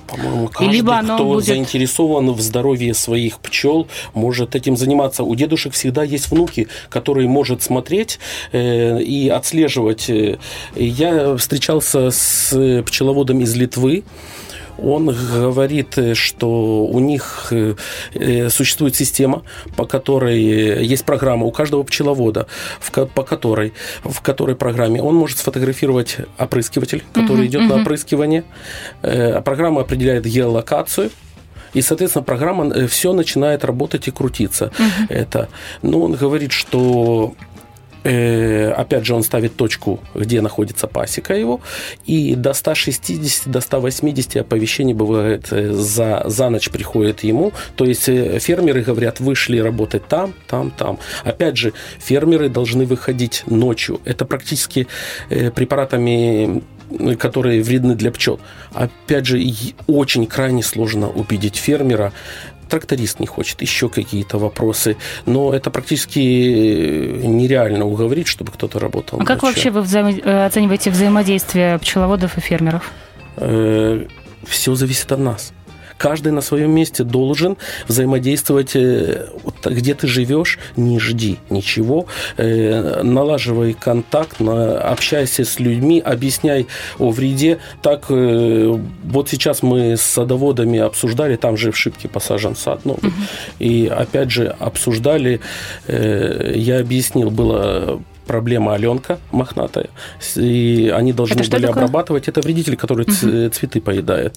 [0.08, 1.46] По-моему, каждый, либо оно кто будет...
[1.46, 5.24] заинтересован в здоровье своих пчел, может этим заниматься.
[5.24, 8.20] У дедушек всегда есть внуки, которые может смотреть
[8.52, 10.10] э, и отслеживать.
[10.76, 14.04] Я встречался с пчеловодом из Литвы,
[14.78, 17.76] он говорит, что у них э,
[18.14, 19.44] э, существует система,
[19.76, 20.42] по которой
[20.86, 22.48] есть программа у каждого пчеловода,
[23.14, 27.76] по которой, в которой программе он может сфотографировать опрыскиватель, который uh-huh, идет uh-huh.
[27.76, 28.44] на опрыскивание.
[29.02, 31.12] Э, программа определяет геолокацию,
[31.74, 34.72] и, соответственно, программа все начинает работать и крутиться.
[34.78, 35.06] Uh-huh.
[35.10, 35.50] Это,
[35.82, 37.47] но он говорит, что Э,
[38.04, 41.62] опять же, он ставит точку, где находится пасека его,
[42.06, 47.52] и до 160, до 180 оповещений бывает э, за, за ночь приходит ему.
[47.76, 51.00] То есть э, фермеры говорят, вышли работать там, там, там.
[51.24, 54.00] Опять же, фермеры должны выходить ночью.
[54.06, 54.88] Это практически
[55.30, 56.64] препаратами
[57.20, 58.40] которые вредны для пчел.
[58.74, 59.42] Опять же,
[59.88, 62.14] очень крайне сложно убедить фермера
[62.68, 64.98] тракторист не хочет, еще какие-то вопросы.
[65.26, 69.20] Но это практически нереально уговорить, чтобы кто-то работал.
[69.22, 70.08] А как вообще вы взаим...
[70.24, 72.92] Э, оцениваете взаимодействие пчеловодов и фермеров?
[73.38, 74.06] Э,
[74.46, 75.54] Все зависит от нас
[75.98, 77.58] каждый на своем месте должен
[77.88, 78.72] взаимодействовать.
[78.76, 79.28] Э,
[79.66, 82.06] где ты живешь, не жди ничего.
[82.38, 86.68] Э, налаживай контакт, общайся с людьми, объясняй
[87.00, 87.60] о вреде.
[87.82, 92.82] Так э, вот сейчас мы с садоводами обсуждали, там же в Шибке посажен сад.
[92.86, 93.12] Ну, угу.
[93.60, 95.40] И опять же обсуждали,
[95.88, 99.90] я объяснил, было проблема Аленка мохнатая,
[100.36, 101.84] и они должны это были такое?
[101.84, 102.28] обрабатывать.
[102.28, 103.50] Это вредитель, который угу.
[103.50, 104.36] цветы поедает.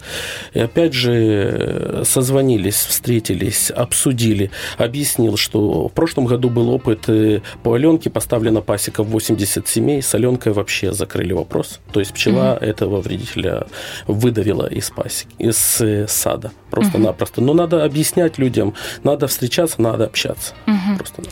[0.55, 7.74] И опять же созвонились, встретились, обсудили, объяснил, что в прошлом году был опыт э, по
[7.74, 11.81] Аленке, поставлена пасека в 80 семей, с Аленкой вообще закрыли вопрос.
[11.92, 12.64] То есть пчела угу.
[12.64, 13.66] этого вредителя
[14.07, 17.40] выдавила из пасеки, из э, сада просто-напросто.
[17.40, 20.55] Но надо объяснять людям, надо встречаться, надо общаться.
[20.66, 20.96] Угу.
[20.98, 21.22] Просто.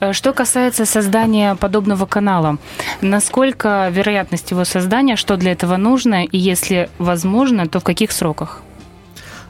[0.00, 2.58] Э, что касается создания подобного канала,
[3.00, 8.62] насколько вероятность его создания, что для этого нужно, и если возможно, то в каких сроках?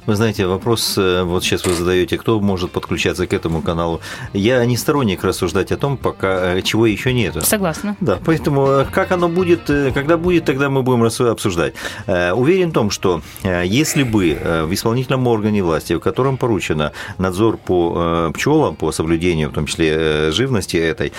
[0.07, 4.01] Вы знаете, вопрос, э, вот сейчас вы задаете, кто может подключаться к этому каналу.
[4.33, 7.37] Я не сторонник рассуждать о том, пока э, чего еще нет.
[7.45, 7.97] Согласна.
[8.01, 11.75] Да, поэтому э, как оно будет, когда будет, тогда мы будем обсуждать.
[12.07, 18.31] Уверен в том, что если бы в исполнительном органе власти, в котором поручено надзор по
[18.35, 21.13] пчелам, по соблюдению, в том числе живности этой,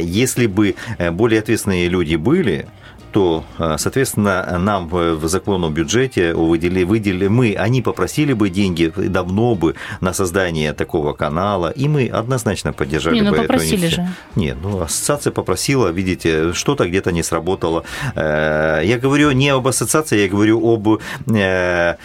[0.00, 0.74] если бы
[1.12, 2.68] более ответственные люди были,
[3.12, 9.54] то, э, соответственно, нам в законном бюджете выделили, выделили мы, они попросили бы деньги давно
[9.54, 14.08] бы на создание такого канала, и мы однозначно поддержали не, ну, бы попросили эту же.
[14.36, 17.84] Нет, ну ассоциация попросила, видите, что-то где-то не сработало.
[18.14, 21.00] Э, я говорю не об ассоциации, я говорю об
[21.34, 21.96] э,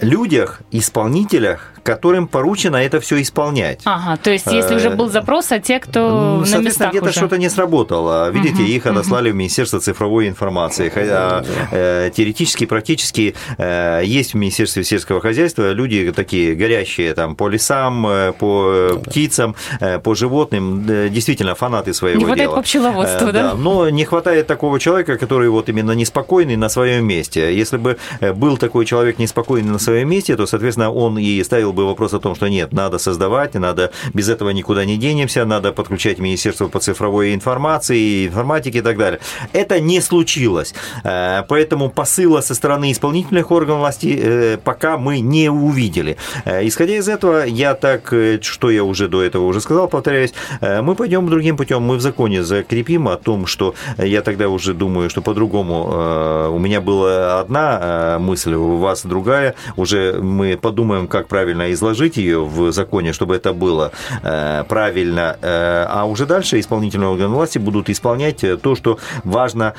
[0.00, 3.80] людях, исполнителях, которым поручено это все исполнять.
[3.84, 7.38] Ага, то есть если уже был запрос, а те, кто ну, на местах где-то что-то
[7.38, 8.30] не сработало.
[8.30, 9.34] Видите, угу, их отослали угу.
[9.34, 10.88] в Министерство цифровой информации.
[10.88, 17.48] Хотя э, теоретически, практически э, есть в Министерстве сельского хозяйства люди такие горящие там по
[17.48, 22.34] лесам, э, по э, птицам, э, по животным, э, действительно фанаты своего не дела.
[22.34, 23.42] Не хватает по пчеловодству, э, да?
[23.42, 23.54] да?
[23.54, 27.56] Но не хватает такого человека, который вот именно неспокойный на своем месте.
[27.56, 27.98] Если бы
[28.34, 32.14] был такой человек неспокойный на своем месте, то, соответственно, он и ставил был бы вопрос
[32.14, 36.68] о том, что нет, надо создавать, надо без этого никуда не денемся, надо подключать Министерство
[36.68, 39.20] по цифровой информации, информатике и так далее.
[39.52, 40.74] Это не случилось.
[41.04, 46.16] Э, поэтому посыла со стороны исполнительных органов власти э, пока мы не увидели.
[46.44, 50.94] Э, исходя из этого, я так, что я уже до этого уже сказал, повторяюсь, мы
[50.94, 55.22] пойдем другим путем, мы в законе закрепим о том, что я тогда уже думаю, что
[55.22, 56.52] по-другому.
[56.54, 59.54] У меня была одна мысль, у вас другая.
[59.76, 65.84] Уже мы подумаем, как правильно изложить ее в законе, чтобы это было э, правильно, э,
[65.88, 69.74] а уже дальше исполнительные органы власти будут исполнять э, то, что важно.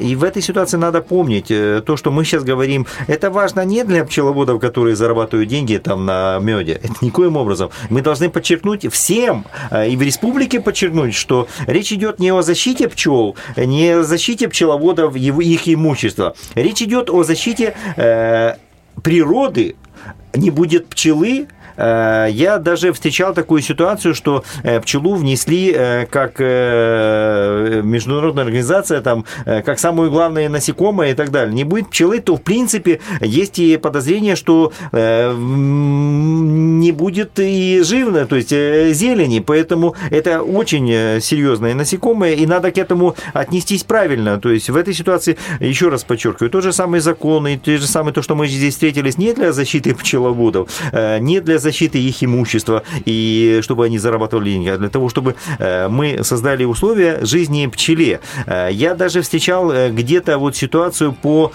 [0.00, 4.04] И в этой ситуации надо помнить, то, что мы сейчас говорим, это важно не для
[4.04, 7.70] пчеловодов, которые зарабатывают деньги там на меде, это никоим образом.
[7.90, 9.44] Мы должны подчеркнуть всем
[9.86, 15.16] и в республике подчеркнуть, что речь идет не о защите пчел, не о защите пчеловодов,
[15.16, 16.34] их имущества.
[16.54, 17.74] Речь идет о защите
[19.02, 19.76] природы,
[20.34, 21.48] не будет пчелы,
[21.80, 29.78] я даже встречал такую ситуацию, что э, пчелу внесли э, как международная организация, там, как
[29.78, 31.54] самое главное насекомое и так далее.
[31.54, 38.36] Не будет пчелы, то, в принципе, есть и подозрение, что не будет и живно, то
[38.36, 39.40] есть зелени.
[39.40, 44.40] Поэтому это очень серьезное насекомое, и надо к этому отнестись правильно.
[44.40, 47.86] То есть в этой ситуации, еще раз подчеркиваю, тот же самый закон и то же
[47.86, 52.24] самое то, что мы здесь встретились, не для защиты пчеловодов, не для защиты защиты их
[52.24, 57.66] имущества, и чтобы они зарабатывали деньги, а для того, чтобы э, мы создали условия жизни
[57.66, 58.20] пчеле.
[58.46, 61.52] Э, я даже встречал э, где-то вот ситуацию по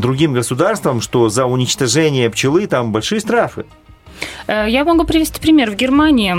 [0.00, 3.64] другим государствам, что за уничтожение пчелы там большие штрафы.
[4.48, 5.70] Я могу привести пример.
[5.70, 6.34] В Германии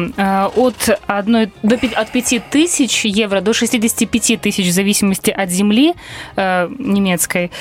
[0.59, 5.93] от, одной, до, от 5 тысяч евро до 65 тысяч в зависимости от земли
[6.35, 7.51] немецкой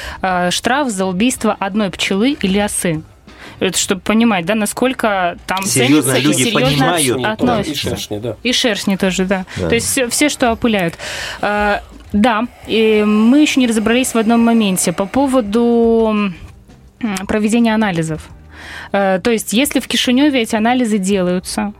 [0.51, 3.03] штраф за убийство одной пчелы или осы.
[3.61, 7.25] Это чтобы понимать, да, насколько там серьезно ценится люди и серьезно понимают.
[7.25, 7.71] относятся.
[7.73, 8.37] И шершни, да.
[8.43, 9.45] И шершни тоже, да.
[9.57, 9.69] Да.
[9.69, 10.95] То есть все, все, что опыляют.
[11.41, 16.33] А, Да, и мы еще не разобрались в одном моменте по поводу
[17.29, 18.29] проведения анализов.
[18.93, 21.73] Э, То есть, если в Кишиневе эти анализы делаются,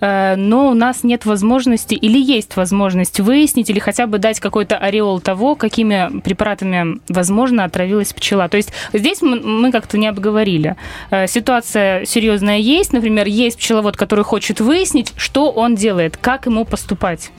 [0.00, 4.76] э, но у нас нет возможности или есть возможность выяснить или хотя бы дать какой-то
[4.76, 8.48] ореол того, какими препаратами, возможно, отравилась пчела.
[8.48, 10.76] То есть здесь мы, как-то не обговорили.
[11.10, 12.92] Э, Ситуация серьезная есть.
[12.92, 17.30] Например, есть пчеловод, который хочет выяснить, что он делает, как ему поступать.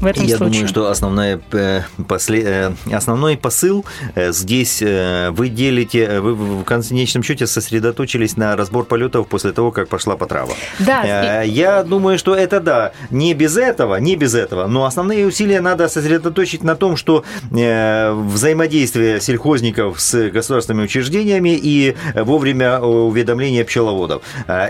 [0.00, 0.52] В этом Я случае.
[0.54, 7.22] думаю, что основная, э, после- э, основной посыл э, здесь вы делите, вы в конечном
[7.22, 10.52] счете сосредоточились на разбор полетов после того, как пошла потрава.
[10.78, 15.26] Да, Э, Я думаю, что это да, не без этого, не без этого, но основные
[15.26, 24.22] усилия надо сосредоточить на том, что взаимодействие сельхозников с государственными учреждениями и вовремя уведомления пчеловодов.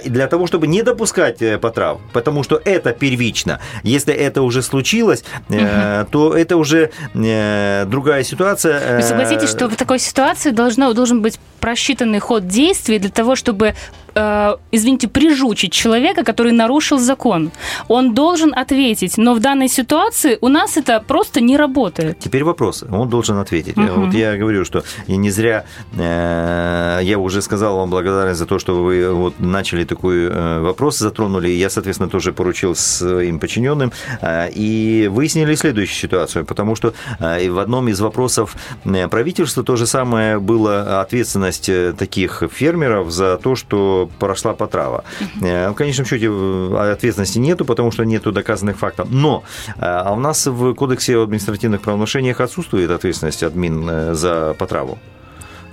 [0.05, 3.61] И для того, чтобы не допускать потрав, потому что это первично.
[3.83, 5.14] Если это уже случилось,
[5.49, 8.97] э, то это уже э, другая ситуация.
[8.97, 13.75] Вы согласитесь, что в такой ситуации должно, должен быть просчитанный ход действий для того, чтобы,
[14.15, 17.51] э, извините, прижучить человека, который нарушил закон.
[17.89, 22.19] Он должен ответить, но в данной ситуации у нас это просто не работает.
[22.19, 23.77] Теперь вопрос, он должен ответить.
[23.77, 24.07] Мгм.
[24.07, 25.65] Вот я говорю, что и не зря
[25.97, 30.99] э, я уже сказал вам благодарность за то, что вы вот начали такой э, вопрос,
[30.99, 31.49] затронули.
[31.49, 37.59] Я, соответственно, тоже поручил своим подчиненным э, и выяснили следующую ситуацию, потому что э, в
[37.59, 43.57] одном из вопросов э, правительства то же самое было ответственность э, таких фермеров за то,
[43.57, 45.05] что прошла потрава.
[45.43, 49.09] Э, В конечном счете э, ответственности нету, потому что нету доказанных фактов.
[49.11, 49.43] Но
[49.77, 54.99] э, а у нас в Кодексе о административных правонарушениях отсутствует ответственность админ за потраву.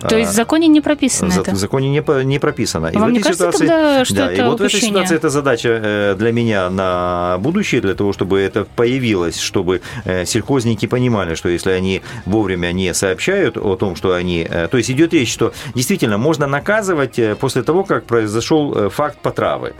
[0.07, 1.51] То есть в законе не прописано За- это.
[1.51, 2.91] В законе не, не прописано.
[2.93, 4.89] А вам не кажется тогда, что да, это и вот в этой упущение?
[4.89, 10.25] ситуации это задача э, для меня на будущее, для того, чтобы это появилось, чтобы э,
[10.25, 14.47] сельхозники понимали, что если они вовремя не сообщают о том, что они...
[14.49, 19.73] э, То есть идет речь, что действительно можно наказывать после того, как произошел факт потравы.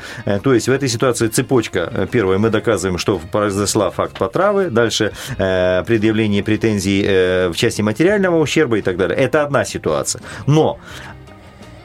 [0.44, 2.08] То есть в этой ситуации цепочка.
[2.12, 4.70] Первое, мы доказываем, что произошла факт потравы.
[4.70, 7.04] Дальше предъявление претензий
[7.50, 9.18] в части материального ущерба и так далее.
[9.18, 10.11] Это одна ситуация.
[10.48, 10.80] Но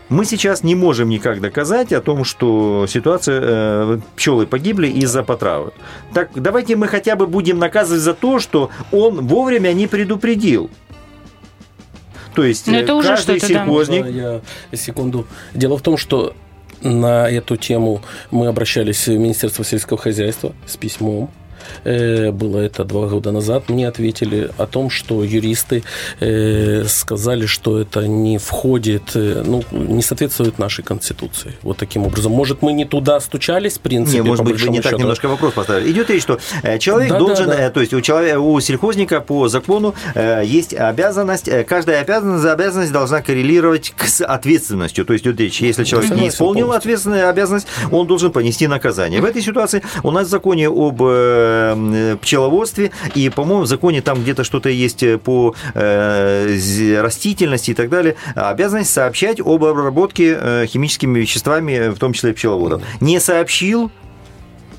[0.08, 5.72] мы сейчас не можем никак доказать о том, что ситуация э, пчелы погибли из-за потравы.
[6.14, 10.70] Так давайте мы хотя бы будем наказывать за то, что он вовремя не предупредил.
[12.34, 13.60] То есть Ну, э, это уже каждый что-то, да.
[13.60, 15.26] сельхозник Можно Я секунду.
[15.54, 16.34] Дело в том, что
[16.82, 21.30] на эту тему мы обращались в Министерство сельского хозяйства с письмом.
[21.84, 23.68] Э, Было это два года назад.
[23.68, 25.82] Мне ответили о том, что юристы
[26.20, 31.52] э, сказали, что это не входит, э, ну, не соответствует нашей конституции.
[31.62, 32.32] Вот таким образом.
[32.32, 35.02] Может, мы не туда стучались, в принципе, Не, может быть, вы не так счету.
[35.02, 35.90] немножко вопрос поставили.
[35.90, 36.38] Идет речь, что
[36.78, 37.70] человек Да, должен, да, да.
[37.70, 39.94] то есть у, человека, у сельхозника по закону
[40.44, 45.04] есть обязанность, каждая обязанность, обязанность должна коррелировать с ответственностью.
[45.04, 46.76] То есть идет речь, если человек не исполнил полностью.
[46.78, 49.20] ответственную обязанность, он должен понести наказание.
[49.20, 51.00] В этой ситуации у нас в законе об
[52.20, 57.88] пчеловодстве и, по-моему, в законе там где-то что-то есть по э, з- растительности и так
[57.88, 62.82] далее, обязанность сообщать об обработке э, химическими веществами, в том числе пчеловодов.
[63.00, 63.90] Не сообщил,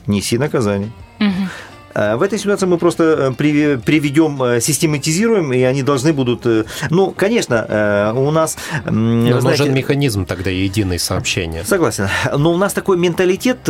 [0.06, 0.92] неси наказание.
[1.20, 1.50] Мгм.
[1.98, 6.46] Э, В этой ситуации мы просто э, при- приведем, э, систематизируем, и они должны будут...
[6.90, 8.58] Ну, конечно, у нас...
[8.86, 11.64] Но знаете, нужен механизм тогда единый сообщения.
[11.64, 12.08] Согласен.
[12.36, 13.68] Но у нас такой менталитет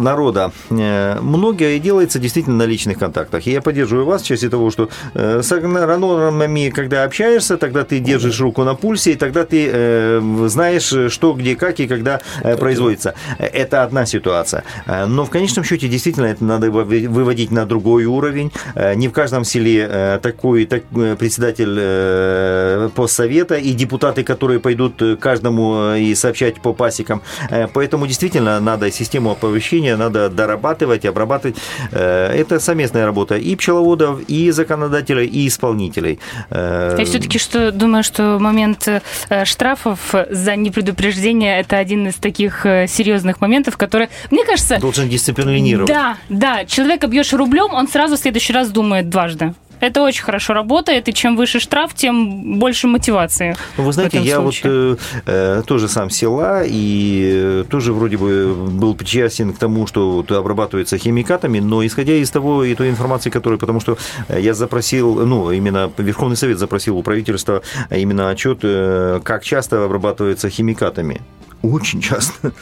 [0.00, 0.52] народа.
[0.70, 3.46] Многое делается действительно на личных контактах.
[3.46, 8.40] И я поддерживаю вас в части того, что с агрономами, когда общаешься, тогда ты держишь
[8.40, 12.20] руку на пульсе, и тогда ты знаешь, что, где, как и когда
[12.58, 13.14] производится.
[13.38, 14.64] Это одна ситуация.
[14.86, 18.50] Но в конечном счете действительно это надо выводить на другой уровень.
[18.74, 25.02] Э, Не в каждом селе э, такой так, э, председатель постсовета и депутаты, которые пойдут
[25.20, 27.22] каждому и сообщать по пасекам.
[27.72, 31.56] Поэтому действительно надо систему оповещения, надо дорабатывать, обрабатывать.
[31.92, 36.18] Это совместная работа и пчеловодов, и законодателей, и исполнителей.
[36.50, 38.88] Я все-таки что думаю, что момент
[39.44, 45.88] штрафов за непредупреждение это один из таких серьезных моментов, которые, мне кажется, Должен дисциплинировать.
[45.88, 49.54] да, да, человека бьешь рублем, он сразу в следующий раз думает дважды.
[49.80, 53.56] Это очень хорошо работает, и чем выше штраф, тем больше мотивации.
[53.78, 54.90] Ну, вы знаете, я случае.
[54.90, 60.10] вот э, э, тоже сам села, и тоже вроде бы был причастен к тому, что
[60.12, 63.96] вот обрабатывается химикатами, но исходя из того и той информации, которую, потому что
[64.28, 70.50] я запросил, ну, именно Верховный Совет запросил у правительства именно отчет, э, как часто обрабатывается
[70.50, 71.22] химикатами.
[71.62, 72.52] Очень часто.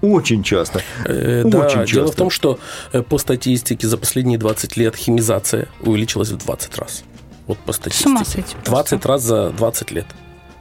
[0.00, 0.82] Очень часто.
[1.04, 1.94] Э, да, Очень часто.
[1.94, 2.58] Дело в том, что
[2.92, 7.04] э, по статистике за последние 20 лет химизация увеличилась в 20 раз.
[7.46, 8.08] Вот по статистике.
[8.08, 10.06] С ума сойти 20 раз за 20 лет.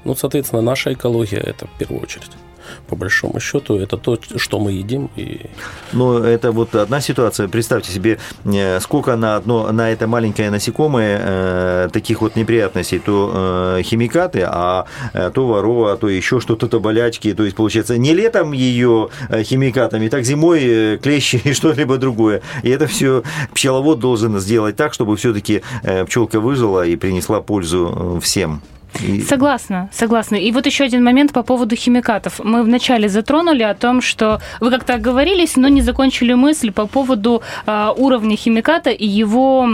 [0.03, 2.31] Ну, соответственно, наша экология это в первую очередь
[2.87, 5.09] по большому счету, это то, что мы едим.
[5.15, 5.41] И...
[5.93, 7.47] Ну, это вот одна ситуация.
[7.47, 12.99] Представьте себе, э, сколько на, одно, на это маленькое насекомое э, таких вот неприятностей.
[12.99, 17.33] То э, химикаты, а э, то ворова, а то еще что-то, то болячки.
[17.33, 22.41] То есть, получается, не летом ее э, химикатами, так зимой клещи и что-либо другое.
[22.63, 25.61] И это все пчеловод должен сделать так, чтобы все-таки
[26.07, 28.61] пчелка выжила и принесла пользу всем.
[29.01, 29.21] И...
[29.21, 30.35] Согласна, согласна.
[30.35, 32.39] И вот еще один момент по поводу химикатов.
[32.43, 37.41] Мы вначале затронули о том, что вы как-то оговорились, но не закончили мысль по поводу
[37.65, 39.67] э, уровня химиката и его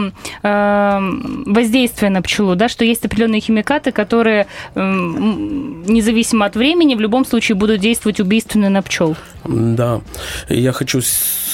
[0.43, 0.99] э,
[1.45, 7.25] воздействия на пчелу, да, что есть определенные химикаты, которые э, независимо от времени в любом
[7.25, 9.15] случае будут действовать убийственно на пчел.
[9.45, 10.01] Да,
[10.49, 11.01] я хочу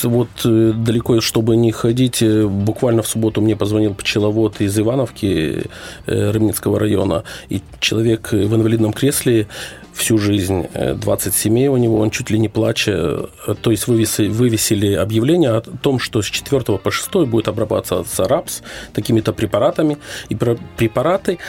[0.03, 5.63] вот э, далеко, чтобы не ходить, э, буквально в субботу мне позвонил пчеловод из Ивановки
[6.05, 9.47] э, Рымницкого района, и человек в инвалидном кресле
[9.93, 13.27] всю жизнь, 20 семей у него, он чуть ли не плача,
[13.61, 18.61] то есть вывесили, вывесили объявление о том, что с 4 по 6 будет обрабатываться рапс
[18.93, 19.97] такими-то препаратами,
[20.29, 21.39] и препараты,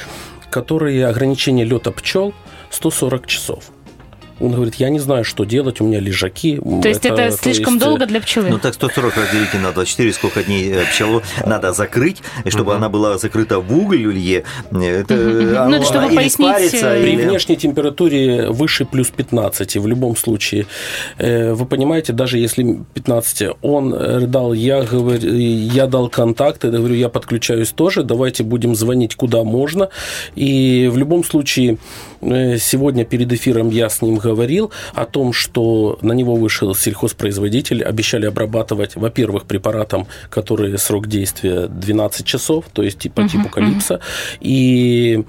[0.51, 2.35] которые ограничение лета пчел
[2.71, 3.71] 140 часов.
[4.43, 6.61] Он говорит, я не знаю, что делать, у меня лежаки.
[6.83, 7.85] То есть это, это слишком есть...
[7.85, 8.51] долго для пчелы?
[8.51, 12.79] Ну так 140 разделите на 24, сколько дней э, пчелу надо закрыть, и чтобы угу.
[12.79, 14.45] она была закрыта в угле.
[14.71, 15.71] Это, угу.
[15.71, 16.75] ну, это чтобы пояснить...
[16.75, 17.23] Э, При или...
[17.23, 20.67] внешней температуре выше плюс 15 в любом случае.
[21.19, 26.95] Э, вы понимаете, даже если 15, он дал, я, говорю, я дал контакты, я говорю,
[26.95, 29.89] я подключаюсь тоже, давайте будем звонить куда можно.
[30.35, 31.79] И в любом случае
[32.23, 38.27] сегодня перед эфиром я с ним говорил о том, что на него вышел сельхозпроизводитель, обещали
[38.27, 44.39] обрабатывать, во-первых, препаратом, который срок действия 12 часов, то есть типа, uh-huh, типу калипса, uh-huh.
[44.41, 45.25] и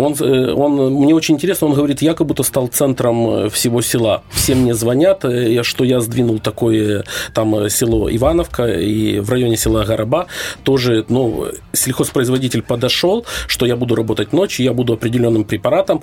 [0.00, 3.82] он, э, он, мне очень интересно, он говорит, я как будто стал центром э, всего
[3.82, 4.22] села.
[4.30, 9.84] Все мне звонят, э, что я сдвинул такое там село Ивановка, и в районе села
[9.84, 10.26] Гороба
[10.62, 16.02] тоже, ну, сельхозпроизводитель подошел, что я буду работать ночью, я буду определенным препаратом.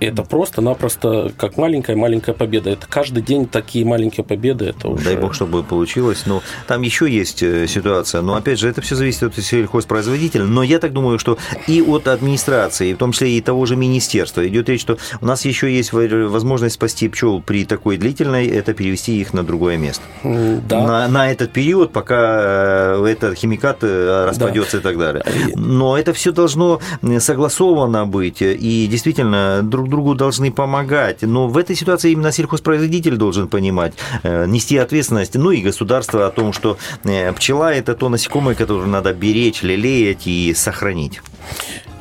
[0.00, 2.70] Это просто-напросто как маленькая-маленькая победа.
[2.70, 4.66] Это каждый день такие маленькие победы.
[4.66, 5.04] Это уже...
[5.04, 6.24] Дай бог, чтобы получилось.
[6.26, 8.22] Но там еще есть э, ситуация.
[8.22, 10.44] Но опять же, это все зависит от сельхозпроизводителя.
[10.44, 14.46] Но я так думаю, что и от администрации, в том числе и того же министерства,
[14.46, 19.20] идет речь, что у нас еще есть возможность спасти пчел при такой длительной, это перевести
[19.20, 20.02] их на другое место.
[20.22, 20.86] Да.
[20.86, 24.78] На, на этот период, пока э, этот химикат э, распадется да.
[24.78, 25.24] и так далее.
[25.56, 26.80] Но это все должно
[27.18, 28.42] согласовано быть.
[28.42, 31.22] И действительно, друг другу должны помогать.
[31.22, 36.30] Но в этой ситуации именно сельхозпроизводитель должен понимать, э, нести ответственность, ну и государство о
[36.30, 41.20] том, что э, пчела– это то насекомое, которое надо беречь, лелеять и сохранить.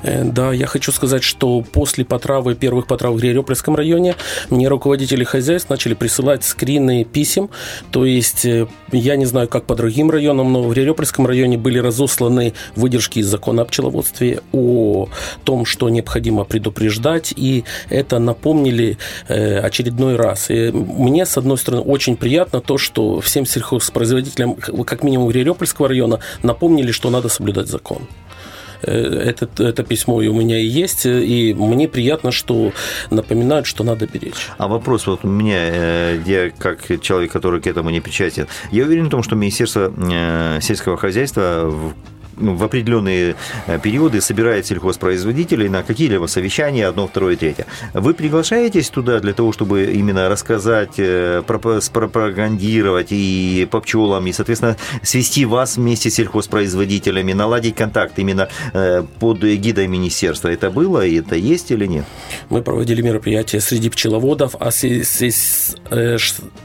[0.04, 4.16] Э, да, я хочу сказать, что после потравы, первых потрав в Гребельском районе,
[4.49, 7.49] мне руководители хозяйств начали присылать скрины писем.
[7.91, 11.80] То есть, э, я не знаю, как по другим районам, но в Гребельском районе были
[11.80, 15.08] разосланы выдержки из закона о пчеловодстве о
[15.43, 18.97] том, что необходимо предупреждать, и это напомнили
[19.28, 20.49] э, очередной раз.
[20.49, 26.20] И мне, с одной стороны, очень приятно то, что всем сельхозпроизводителям, как минимум Гребельского района,
[26.43, 28.08] напомнили, что надо соблюдать закон.
[28.84, 32.74] Э, это, это письмо и у меня и есть, и мне приятно, что
[33.10, 34.50] напоминают, что надо беречь.
[34.58, 38.84] А вопрос вот у меня, э, я как человек, который к этому не причастен, я
[38.84, 41.74] уверен в том, что Министерство э, сельского хозяйства
[42.38, 43.36] ну, в определенные
[43.68, 47.66] э, периоды собирает сельхозпроизводителей на какие-либо совещания, одно, второе, третье.
[47.94, 54.78] Вы приглашаетесь туда для того, чтобы именно рассказать, э, пропагандировать и по пчелам, и, соответственно,
[55.02, 60.50] свести вас вместе с сельхозпроизводителями, наладить контакт именно э, под гидой министерства.
[60.50, 62.06] Это было и это есть или нет?
[62.50, 65.76] Мы проводили мероприятия среди пчеловодов, а с, с, с,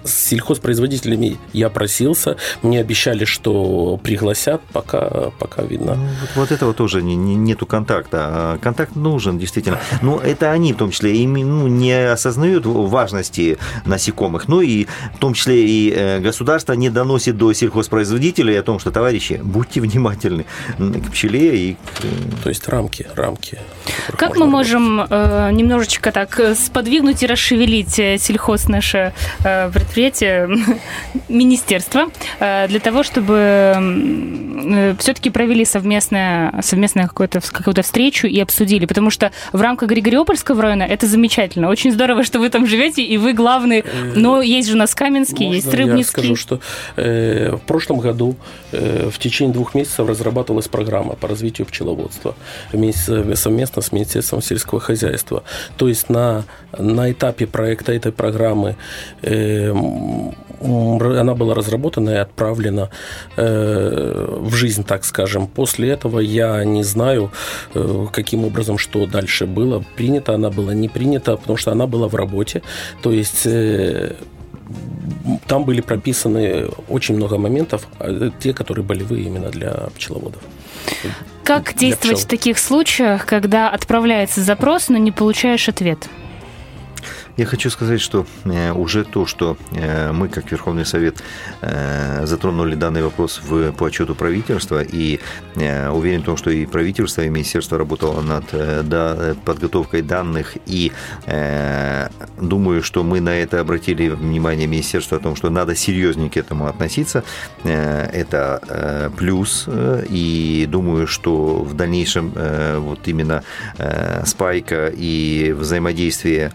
[0.05, 2.37] с сельхозпроизводителями я просился.
[2.63, 5.95] Мне обещали, что пригласят, пока, пока издалека видно.
[5.95, 8.19] Ну, вот, вот этого тоже не, не, нету контакта.
[8.21, 9.79] А контакт нужен, действительно.
[10.03, 14.49] Но это они, в том числе, и, ну, не осознают важности насекомых.
[14.49, 18.91] Ну и в том числе и э, государство не доносит до сельхозпроизводителей о том, что,
[18.91, 20.45] товарищи, будьте внимательны
[20.79, 22.05] к пчеле и к...
[22.05, 23.59] Э, То есть рамки, рамки.
[24.17, 29.13] Как мы можем э, немножечко так э, сподвигнуть и расшевелить сельхоз наше
[29.45, 30.49] э, предприятие,
[31.29, 32.09] министерство,
[32.41, 39.09] э, для того, чтобы э, все-таки провели совместное, совместное какую-то какую встречу и обсудили, потому
[39.09, 41.71] что в рамках Григориопольского района это замечательно.
[41.71, 43.83] Очень здорово, что вы там живете, и вы главный.
[44.15, 46.23] Но есть же у нас Каменский, Можно есть Рыбницкий.
[46.29, 46.61] Я скажу, что
[46.97, 48.37] э, в прошлом году
[48.73, 52.35] э, в течение двух месяцев разрабатывалась программа по развитию пчеловодства
[52.71, 55.45] вместе, совместно с Министерством сельского хозяйства.
[55.79, 56.45] То есть на,
[56.77, 58.77] на этапе проекта этой программы
[59.23, 59.73] э,
[60.61, 62.91] она была разработана и отправлена
[63.37, 65.47] э, в жизнь, так скажем.
[65.47, 67.31] После этого я не знаю,
[67.75, 69.85] э, каким образом, что дальше было.
[69.97, 72.63] Принято она была, не принята, потому что она была в работе.
[73.03, 74.15] То есть э,
[75.47, 80.43] там были прописаны очень много моментов, а, те, которые болевые именно для пчеловодов.
[81.45, 86.09] Как действовать в таких случаях, когда отправляется запрос, но не получаешь ответ?
[87.39, 91.23] Я хочу сказать, что э, уже то, что э, мы, как Верховный Совет,
[91.61, 95.21] э, затронули данный вопрос в, по отчету правительства, и
[95.55, 98.45] уверен в том, что и правительство, и министерство работало над
[99.45, 100.93] подготовкой данных, и
[102.41, 106.67] думаю, что мы на это обратили внимание министерства о том, что надо серьезнее к этому
[106.67, 107.25] относиться.
[107.65, 109.69] Это плюс,
[110.09, 112.33] и думаю, что в дальнейшем
[112.79, 113.43] вот именно
[114.25, 116.53] спайка и взаимодействие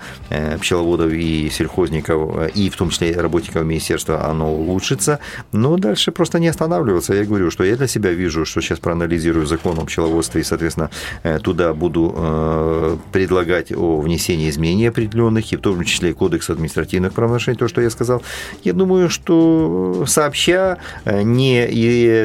[0.74, 5.20] пчеловодов и сельхозников, э, и в том числе работников министерства, оно улучшится.
[5.52, 7.14] Но дальше просто не останавливаться.
[7.14, 10.90] Я говорю, что я для себя вижу, что сейчас проанализирую закон о пчеловодстве, и, соответственно,
[11.24, 16.50] э, туда буду э, предлагать о внесении изменений определенных, и в том числе и кодекс
[16.50, 18.24] административных правонарушений, то, что я сказал.
[18.64, 21.68] Я думаю, что сообща не,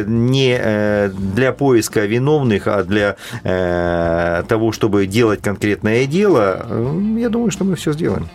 [0.07, 3.17] не для поиска виновных, а для
[4.49, 6.67] того, чтобы делать конкретное дело,
[7.19, 8.29] я думаю, что мы все сделаем.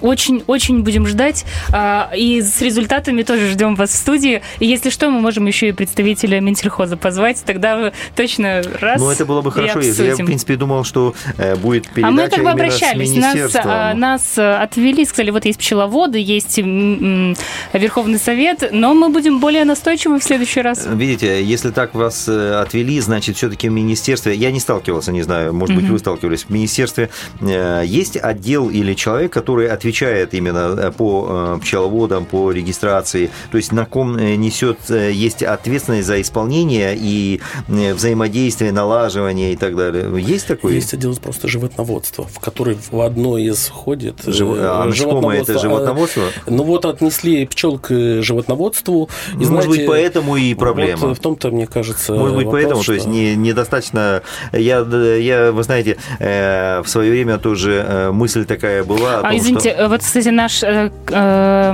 [0.00, 1.44] Очень-очень будем ждать.
[1.72, 4.42] А, и с результатами тоже ждем вас в студии.
[4.58, 7.42] И если что, мы можем еще и представителя Минсельхоза позвать.
[7.44, 9.80] Тогда точно раз Ну, это было бы хорошо.
[9.80, 13.14] Если я, в принципе, думал, что э, будет передача А мы как бы обращались.
[13.14, 19.64] Нас, а, нас отвели, сказали, вот есть пчеловоды, есть Верховный Совет, но мы будем более
[19.64, 20.86] настойчивы в следующий раз.
[20.90, 25.52] Видите, если так вас э, отвели, значит, все-таки в министерстве, я не сталкивался, не знаю,
[25.52, 30.76] может быть, вы сталкивались, в министерстве э, есть отдел или человек, который отвечает отвечает именно
[30.78, 36.20] э, по э, пчеловодам, по регистрации, то есть на ком э, несет, есть ответственность за
[36.20, 40.10] исполнение и взаимодействие, налаживание и так далее.
[40.20, 40.74] Есть такое?
[40.74, 44.48] Есть отдел просто животноводства, в который в одно из входит Жив...
[44.58, 45.52] а, животноводство.
[45.52, 46.22] это животноводство?
[46.46, 49.08] Ну вот отнесли пчел к животноводству.
[49.32, 51.08] И, Может знаете, быть, поэтому и проблема.
[51.08, 52.92] Вот в том-то, мне кажется, Может быть, вопрос, поэтому, что...
[52.92, 54.22] то есть не, недостаточно...
[54.52, 59.18] Я, я, вы знаете, в свое время тоже мысль такая была.
[59.18, 59.79] А, том, извините, что...
[59.88, 61.72] Вот, кстати, наш э, э,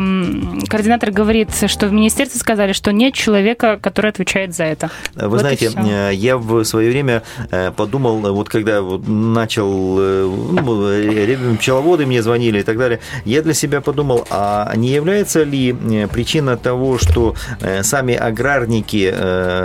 [0.69, 4.91] координатор говорит, что в министерстве сказали, что нет человека, который отвечает за это.
[5.17, 12.07] Вы вот знаете, э, я в свое время э, подумал, вот когда начал, ну, пчеловоды
[12.07, 15.75] мне звонили и так далее, я для себя подумал, а не является ли
[16.13, 17.35] причина того, что
[17.83, 19.13] сами аграрники,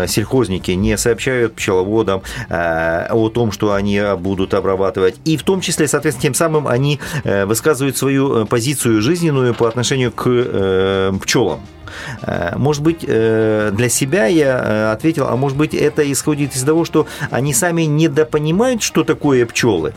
[0.08, 6.24] сельхозники не сообщают пчеловодам о том, что они будут обрабатывать, и в том числе, соответственно,
[6.24, 11.62] тем самым они высказывают свою свою э, позицию жизненную по отношению к э, пчелам.
[12.22, 17.06] Э, может быть, для себя я ответил, а может быть, это исходит из того, что
[17.32, 19.94] они сами недопонимают, что такое пчелы.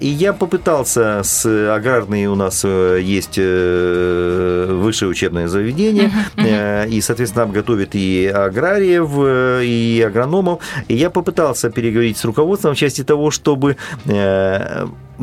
[0.00, 7.94] И я попытался с аграрные у нас есть высшее учебное заведение, и, соответственно, там готовят
[7.94, 9.10] и аграриев,
[9.64, 10.58] и агрономов.
[10.88, 13.76] И я попытался переговорить с руководством в части того, чтобы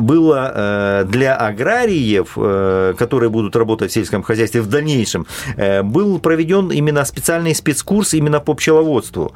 [0.00, 5.26] было э, для аграриев, э, которые будут работать в сельском хозяйстве в дальнейшем,
[5.56, 9.32] э, был проведен именно специальный спецкурс именно по пчеловодству.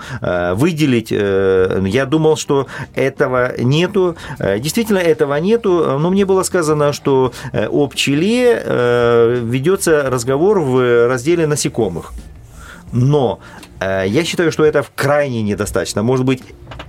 [0.54, 4.16] Выделить, я думал, что этого нету.
[4.38, 8.62] Действительно, этого нету, но мне было сказано, что о пчеле
[9.42, 12.12] ведется разговор в разделе насекомых.
[12.92, 13.40] Но
[13.80, 16.02] я считаю, что это крайне недостаточно.
[16.02, 16.42] Может быть,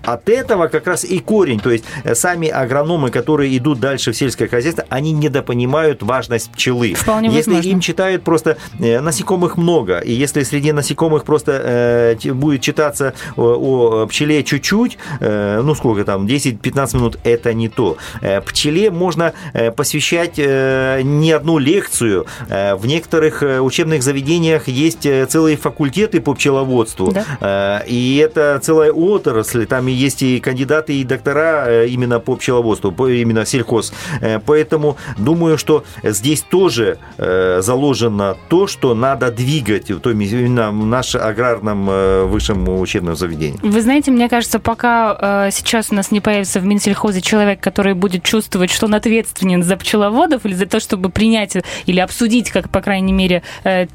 [0.06, 1.60] от этого как раз и корень.
[1.60, 6.94] То есть э, сами агрономы, которые идут дальше в сельское хозяйство, они недопонимают важность пчелы.
[6.94, 7.70] Вполне если возможно.
[7.70, 14.06] им читают просто э, насекомых много, и если среди насекомых просто э, будет читаться о,
[14.08, 17.98] пчеле чуть-чуть, ну сколько там, 10-15 минут, это не то.
[18.46, 19.34] Пчеле можно
[19.76, 22.26] посвящать не одну лекцию.
[22.48, 27.12] В некоторых учебных заведениях есть целые факультеты по пчеловодству.
[27.12, 27.84] Да.
[27.88, 29.66] И это целая отрасль.
[29.66, 33.94] Там есть и кандидаты, и доктора э, именно по пчеловодству, по, именно сельхоз.
[34.22, 40.86] Э, поэтому думаю, что здесь тоже э, заложено то, что надо двигать то именно в
[40.86, 43.60] нашем аграрном высшем учебном заведении.
[43.62, 48.24] Вы знаете, мне кажется, пока сейчас у нас не появится в Минсельхозе человек, который будет
[48.24, 52.82] чувствовать, что он ответственен за пчеловодов или за то, чтобы принять или обсудить, как, по
[52.82, 53.44] крайней мере,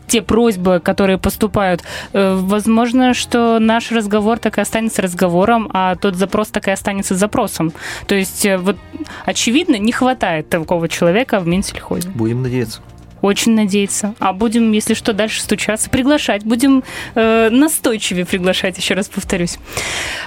[0.06, 1.82] те просьбы, которые поступают,
[2.12, 7.72] возможно, что наш разговор так и останется разговором, а тот запрос так и останется запросом.
[8.06, 8.76] То есть, вот,
[9.24, 12.08] очевидно, не хватает такого человека в Минсельхозе.
[12.10, 12.80] Будем надеяться.
[13.22, 14.14] Очень надеяться.
[14.18, 16.44] А будем, если что, дальше стучаться, приглашать.
[16.44, 16.82] Будем
[17.14, 19.58] э, настойчивее приглашать, еще раз повторюсь.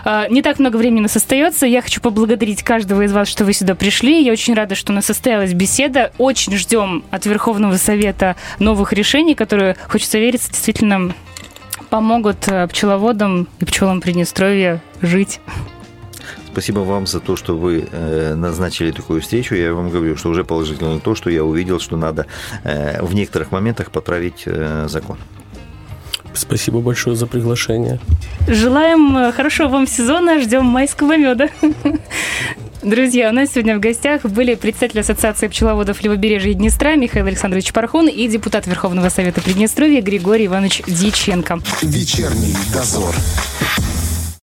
[0.06, 1.66] Э, не так много времени нас остается.
[1.66, 4.24] Я хочу поблагодарить каждого из вас, что вы сюда пришли.
[4.24, 6.12] Я очень рада, что у нас состоялась беседа.
[6.18, 11.14] Очень ждем от Верховного Совета новых решений, которые, хочется верить, действительно
[11.94, 15.40] помогут э, пчеловодам и пчелам Приднестровья жить.
[16.52, 19.54] Спасибо вам за то, что вы э, назначили такую встречу.
[19.54, 22.26] Я вам говорю, что уже положительно то, что я увидел, что надо
[22.64, 24.48] э, в некоторых моментах поправить
[24.86, 25.20] закон.
[26.34, 28.00] Спасибо большое за приглашение.
[28.48, 31.50] Желаем хорошего вам сезона, ждем майского меда.
[32.84, 38.10] Друзья, у нас сегодня в гостях были представитель Ассоциации пчеловодов Левобережья Днестра Михаил Александрович Пархун
[38.10, 41.60] и депутат Верховного Совета Приднестровья Григорий Иванович Дьяченко.
[41.82, 43.16] Вечерний дозор.